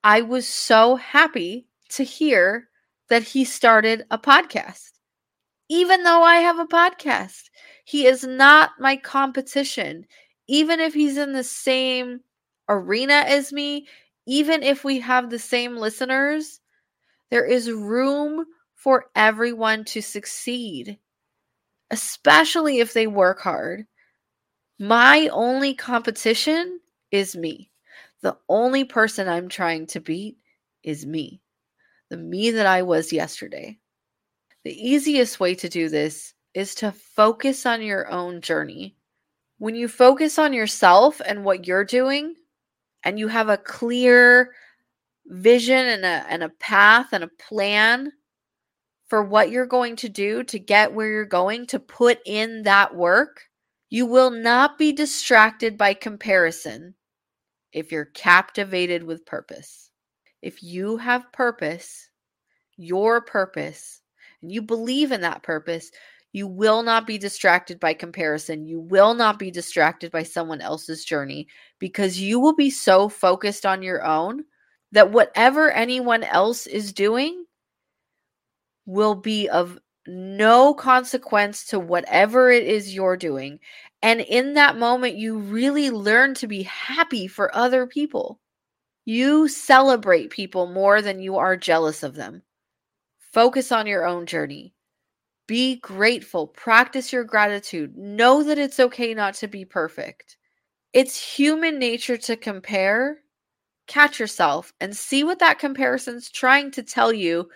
I 0.03 0.21
was 0.21 0.47
so 0.47 0.95
happy 0.95 1.67
to 1.89 2.03
hear 2.03 2.69
that 3.09 3.23
he 3.23 3.45
started 3.45 4.05
a 4.11 4.17
podcast, 4.17 4.91
even 5.69 6.03
though 6.03 6.23
I 6.23 6.37
have 6.37 6.59
a 6.59 6.65
podcast. 6.67 7.49
He 7.85 8.05
is 8.07 8.23
not 8.23 8.71
my 8.79 8.97
competition. 8.97 10.05
even 10.47 10.79
if 10.79 10.93
he's 10.93 11.17
in 11.17 11.33
the 11.33 11.43
same 11.43 12.21
arena 12.69 13.23
as 13.27 13.51
me, 13.53 13.87
even 14.27 14.63
if 14.63 14.83
we 14.83 14.99
have 14.99 15.29
the 15.29 15.39
same 15.39 15.77
listeners, 15.77 16.59
there 17.31 17.45
is 17.45 17.71
room 17.71 18.45
for 18.75 19.05
everyone 19.15 19.83
to 19.85 20.01
succeed, 20.01 20.99
especially 21.91 22.79
if 22.79 22.93
they 22.93 23.07
work 23.07 23.39
hard. 23.41 23.85
My 24.79 25.29
only 25.31 25.73
competition 25.73 26.79
is 27.15 27.35
me. 27.35 27.71
The 28.21 28.37
only 28.49 28.83
person 28.83 29.27
I'm 29.27 29.49
trying 29.49 29.87
to 29.87 29.99
beat 29.99 30.37
is 30.83 31.05
me, 31.05 31.41
the 32.09 32.17
me 32.17 32.51
that 32.51 32.65
I 32.65 32.81
was 32.83 33.13
yesterday. 33.13 33.79
The 34.63 34.73
easiest 34.73 35.39
way 35.39 35.55
to 35.55 35.69
do 35.69 35.89
this 35.89 36.33
is 36.53 36.75
to 36.75 36.91
focus 36.91 37.65
on 37.65 37.81
your 37.81 38.09
own 38.09 38.41
journey. 38.41 38.95
When 39.57 39.75
you 39.75 39.87
focus 39.87 40.37
on 40.37 40.53
yourself 40.53 41.21
and 41.25 41.43
what 41.45 41.67
you're 41.67 41.85
doing, 41.85 42.35
and 43.03 43.19
you 43.19 43.27
have 43.27 43.49
a 43.49 43.57
clear 43.57 44.51
vision 45.27 45.77
and 45.77 46.03
a, 46.03 46.25
and 46.29 46.43
a 46.43 46.49
path 46.49 47.09
and 47.11 47.23
a 47.23 47.29
plan 47.47 48.11
for 49.07 49.23
what 49.23 49.51
you're 49.51 49.67
going 49.67 49.95
to 49.97 50.09
do 50.09 50.43
to 50.43 50.59
get 50.59 50.93
where 50.93 51.09
you're 51.09 51.25
going, 51.25 51.67
to 51.67 51.79
put 51.79 52.19
in 52.25 52.63
that 52.63 52.95
work, 52.95 53.43
you 53.89 54.05
will 54.07 54.31
not 54.31 54.77
be 54.77 54.91
distracted 54.91 55.77
by 55.77 55.93
comparison 55.93 56.95
if 57.75 57.91
you're 57.91 58.05
captivated 58.05 59.03
with 59.03 59.25
purpose. 59.25 59.91
If 60.41 60.63
you 60.63 60.95
have 60.95 61.31
purpose, 61.33 62.09
your 62.77 63.21
purpose, 63.21 64.01
and 64.41 64.49
you 64.49 64.61
believe 64.61 65.11
in 65.11 65.21
that 65.21 65.43
purpose, 65.43 65.91
you 66.31 66.47
will 66.47 66.83
not 66.83 67.05
be 67.05 67.17
distracted 67.17 67.79
by 67.79 67.93
comparison. 67.93 68.65
You 68.65 68.79
will 68.79 69.13
not 69.13 69.37
be 69.37 69.51
distracted 69.51 70.09
by 70.09 70.23
someone 70.23 70.61
else's 70.61 71.03
journey 71.03 71.47
because 71.77 72.19
you 72.19 72.39
will 72.39 72.55
be 72.55 72.69
so 72.69 73.09
focused 73.09 73.65
on 73.65 73.81
your 73.81 74.05
own 74.05 74.45
that 74.93 75.11
whatever 75.11 75.69
anyone 75.69 76.23
else 76.23 76.67
is 76.67 76.93
doing 76.93 77.43
will 78.85 79.15
be 79.15 79.49
of 79.49 79.77
no 80.07 80.73
consequence 80.73 81.65
to 81.65 81.79
whatever 81.79 82.51
it 82.51 82.63
is 82.63 82.93
you're 82.93 83.17
doing. 83.17 83.59
And 84.01 84.21
in 84.21 84.53
that 84.53 84.77
moment, 84.77 85.15
you 85.15 85.37
really 85.37 85.89
learn 85.89 86.33
to 86.35 86.47
be 86.47 86.63
happy 86.63 87.27
for 87.27 87.55
other 87.55 87.87
people. 87.87 88.39
You 89.05 89.47
celebrate 89.47 90.29
people 90.29 90.67
more 90.67 91.01
than 91.01 91.19
you 91.19 91.37
are 91.37 91.57
jealous 91.57 92.03
of 92.03 92.15
them. 92.15 92.43
Focus 93.33 93.71
on 93.71 93.87
your 93.87 94.05
own 94.05 94.25
journey. 94.25 94.73
Be 95.47 95.77
grateful. 95.77 96.47
Practice 96.47 97.13
your 97.13 97.23
gratitude. 97.23 97.95
Know 97.95 98.43
that 98.43 98.57
it's 98.57 98.79
okay 98.79 99.13
not 99.13 99.35
to 99.35 99.47
be 99.47 99.63
perfect. 99.63 100.37
It's 100.93 101.35
human 101.35 101.77
nature 101.77 102.17
to 102.17 102.35
compare. 102.35 103.19
Catch 103.87 104.19
yourself 104.19 104.73
and 104.79 104.95
see 104.95 105.23
what 105.23 105.39
that 105.39 105.59
comparison's 105.59 106.31
trying 106.31 106.71
to 106.71 106.81
tell 106.81 107.13
you 107.13 107.47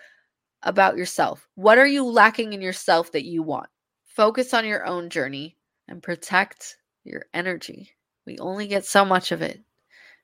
about 0.64 0.98
yourself. 0.98 1.48
What 1.56 1.78
are 1.78 1.88
you 1.88 2.06
lacking 2.06 2.54
in 2.54 2.62
yourself 2.62 3.12
that 3.14 3.26
you 3.26 3.44
want? 3.44 3.70
Focus 4.06 4.54
on 4.54 4.66
your 4.66 4.86
own 4.86 5.10
journey 5.10 5.56
and 5.88 6.04
protect 6.04 6.78
your 7.04 7.26
energy. 7.34 7.92
We 8.26 8.38
only 8.40 8.68
get 8.68 8.86
so 8.86 9.06
much 9.06 9.32
of 9.32 9.42
it. 9.42 9.62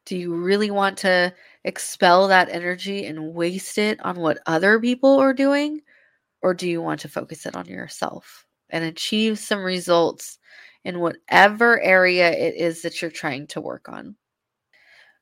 Do 0.05 0.17
you 0.17 0.35
really 0.35 0.69
want 0.69 0.97
to 0.99 1.33
expel 1.63 2.27
that 2.27 2.49
energy 2.49 3.05
and 3.05 3.33
waste 3.33 3.77
it 3.77 3.99
on 4.05 4.17
what 4.17 4.39
other 4.45 4.79
people 4.79 5.17
are 5.19 5.33
doing? 5.33 5.81
Or 6.41 6.53
do 6.53 6.69
you 6.69 6.81
want 6.81 6.99
to 7.01 7.09
focus 7.09 7.45
it 7.45 7.55
on 7.55 7.65
yourself 7.65 8.45
and 8.69 8.83
achieve 8.83 9.39
some 9.39 9.63
results 9.63 10.37
in 10.83 10.99
whatever 10.99 11.81
area 11.81 12.31
it 12.31 12.55
is 12.55 12.83
that 12.83 13.01
you're 13.01 13.09
trying 13.09 13.47
to 13.47 13.61
work 13.61 13.89
on? 13.89 14.15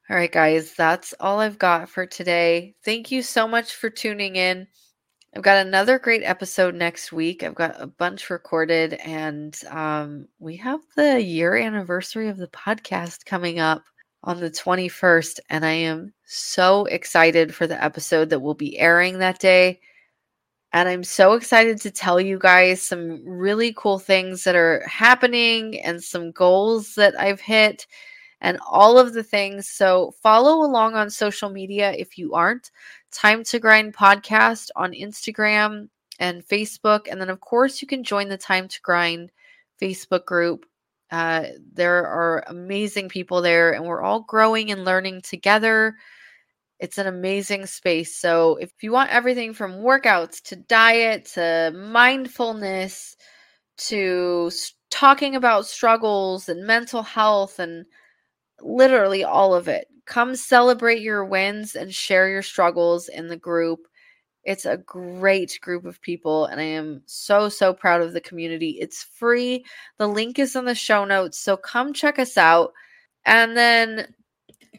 All 0.10 0.18
right, 0.18 0.32
guys, 0.32 0.74
that's 0.74 1.14
all 1.22 1.40
I've 1.40 1.58
got 1.58 1.88
for 1.88 2.06
today. 2.06 2.76
Thank 2.84 3.10
you 3.10 3.22
so 3.22 3.48
much 3.48 3.74
for 3.74 3.90
tuning 3.90 4.36
in. 4.36 4.68
I've 5.36 5.42
got 5.42 5.66
another 5.66 5.98
great 5.98 6.22
episode 6.24 6.76
next 6.76 7.12
week. 7.12 7.42
I've 7.42 7.56
got 7.56 7.82
a 7.82 7.88
bunch 7.88 8.30
recorded, 8.30 8.94
and 8.94 9.60
um, 9.68 10.28
we 10.38 10.56
have 10.58 10.80
the 10.96 11.20
year 11.20 11.56
anniversary 11.56 12.30
of 12.30 12.38
the 12.38 12.48
podcast 12.50 13.26
coming 13.26 13.60
up 13.60 13.84
on 14.24 14.40
the 14.40 14.52
21st. 14.52 15.40
And 15.50 15.66
I 15.66 15.72
am 15.72 16.14
so 16.26 16.86
excited 16.86 17.54
for 17.54 17.66
the 17.66 17.84
episode 17.84 18.30
that 18.30 18.42
will 18.42 18.54
be 18.54 18.78
airing 18.78 19.18
that 19.20 19.40
day. 19.40 19.80
And 20.72 20.88
I'm 20.88 21.04
so 21.04 21.34
excited 21.34 21.82
to 21.82 21.92
tell 21.92 22.22
you 22.22 22.38
guys 22.38 22.84
some 22.84 23.28
really 23.28 23.74
cool 23.76 23.98
things 23.98 24.44
that 24.44 24.56
are 24.56 24.84
happening 24.88 25.82
and 25.82 26.04
some 26.04 26.32
goals 26.32 26.94
that 26.94 27.20
I've 27.20 27.42
hit 27.42 27.88
and 28.44 28.60
all 28.70 29.00
of 29.00 29.14
the 29.14 29.24
things. 29.24 29.70
So 29.70 30.14
follow 30.22 30.66
along 30.66 30.96
on 30.96 31.10
social 31.10 31.50
media 31.50 31.94
if 31.94 32.18
you 32.18 32.34
aren't. 32.34 32.70
Time 33.12 33.44
to 33.46 33.60
Grind 33.60 33.96
podcast 33.96 34.70
on 34.76 34.92
Instagram 34.92 35.88
and 36.20 36.46
Facebook. 36.46 37.08
And 37.10 37.20
then, 37.20 37.30
of 37.30 37.40
course, 37.40 37.82
you 37.82 37.88
can 37.88 38.04
join 38.04 38.28
the 38.28 38.38
Time 38.38 38.68
to 38.68 38.82
Grind 38.82 39.32
Facebook 39.82 40.26
group. 40.26 40.66
Uh, 41.10 41.46
there 41.74 42.06
are 42.06 42.44
amazing 42.48 43.08
people 43.08 43.42
there, 43.42 43.72
and 43.72 43.86
we're 43.86 44.02
all 44.02 44.22
growing 44.22 44.72
and 44.72 44.84
learning 44.84 45.22
together. 45.22 45.96
It's 46.80 46.98
an 46.98 47.08
amazing 47.08 47.68
space. 47.68 48.18
So, 48.18 48.58
if 48.58 48.72
you 48.82 48.92
want 48.92 49.12
everything 49.12 49.54
from 49.54 49.74
workouts 49.74 50.42
to 50.46 50.56
diet 50.56 51.26
to 51.36 51.72
mindfulness 51.76 53.16
to 53.78 54.52
talking 54.90 55.36
about 55.36 55.68
struggles 55.68 56.50
and 56.50 56.66
mental 56.66 57.04
health 57.04 57.60
and 57.60 57.86
literally 58.62 59.24
all 59.24 59.54
of 59.54 59.68
it. 59.68 59.88
Come 60.06 60.36
celebrate 60.36 61.02
your 61.02 61.26
wins 61.26 61.76
and 61.76 61.94
share 61.94 62.28
your 62.30 62.42
struggles 62.42 63.08
in 63.08 63.28
the 63.28 63.38
group. 63.38 63.88
It's 64.44 64.66
a 64.66 64.78
great 64.78 65.58
group 65.62 65.86
of 65.86 66.02
people, 66.02 66.46
and 66.48 66.60
I 66.60 66.66
am 66.66 67.02
so, 67.06 67.48
so 67.48 67.74
proud 67.74 68.02
of 68.02 68.12
the 68.12 68.20
community. 68.20 68.78
It's 68.82 69.04
free. 69.04 69.64
The 69.98 70.08
link 70.08 70.38
is 70.38 70.56
in 70.58 70.66
the 70.66 70.76
show 70.76 71.06
notes. 71.06 71.40
So 71.40 71.56
come 71.56 71.94
check 71.94 72.20
us 72.20 72.38
out. 72.38 72.74
And 73.26 73.56
then 73.56 74.14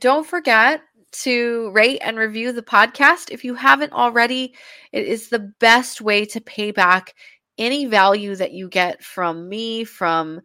don't 0.01 0.27
forget 0.27 0.83
to 1.13 1.71
rate 1.71 2.01
and 2.03 2.19
review 2.19 2.53
the 2.53 2.63
podcast. 2.63 3.31
If 3.31 3.45
you 3.45 3.55
haven't 3.55 3.93
already, 3.93 4.55
it 4.93 5.07
is 5.07 5.29
the 5.29 5.53
best 5.61 6.01
way 6.03 6.27
to 6.27 6.41
pay 6.41 6.71
back 6.71 7.15
any 7.57 7.87
value 7.87 8.35
that 8.37 8.53
you 8.53 8.69
get 8.69 9.03
from 9.03 9.49
me, 9.49 9.85
from 9.85 10.41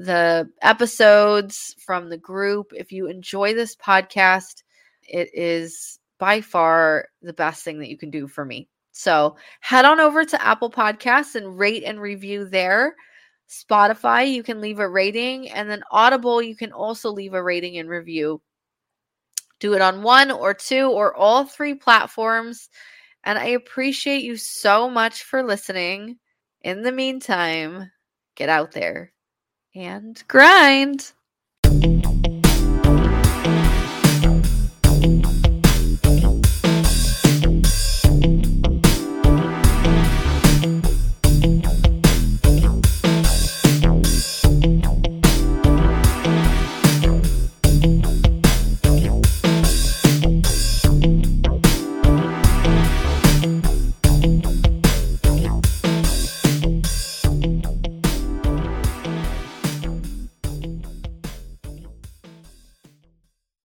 the 0.00 0.50
episodes 0.62 1.76
from 1.78 2.08
the 2.08 2.16
group. 2.16 2.72
If 2.74 2.90
you 2.90 3.06
enjoy 3.06 3.52
this 3.52 3.76
podcast, 3.76 4.62
it 5.06 5.28
is 5.34 6.00
by 6.18 6.40
far 6.40 7.08
the 7.20 7.34
best 7.34 7.64
thing 7.64 7.78
that 7.80 7.90
you 7.90 7.98
can 7.98 8.10
do 8.10 8.26
for 8.26 8.46
me. 8.46 8.66
So 8.92 9.36
head 9.60 9.84
on 9.84 10.00
over 10.00 10.24
to 10.24 10.42
Apple 10.42 10.70
Podcasts 10.70 11.34
and 11.34 11.58
rate 11.58 11.84
and 11.84 12.00
review 12.00 12.46
there. 12.46 12.96
Spotify, 13.46 14.32
you 14.32 14.42
can 14.42 14.62
leave 14.62 14.78
a 14.78 14.88
rating. 14.88 15.50
And 15.50 15.68
then 15.68 15.82
Audible, 15.90 16.40
you 16.40 16.56
can 16.56 16.72
also 16.72 17.10
leave 17.10 17.34
a 17.34 17.42
rating 17.42 17.76
and 17.76 17.88
review. 17.88 18.40
Do 19.58 19.74
it 19.74 19.82
on 19.82 20.02
one 20.02 20.30
or 20.30 20.54
two 20.54 20.88
or 20.90 21.14
all 21.14 21.44
three 21.44 21.74
platforms. 21.74 22.70
And 23.24 23.38
I 23.38 23.48
appreciate 23.48 24.22
you 24.22 24.38
so 24.38 24.88
much 24.88 25.24
for 25.24 25.42
listening. 25.42 26.16
In 26.62 26.80
the 26.82 26.92
meantime, 26.92 27.90
get 28.34 28.48
out 28.48 28.72
there 28.72 29.12
and 29.74 30.22
grind. 30.28 31.12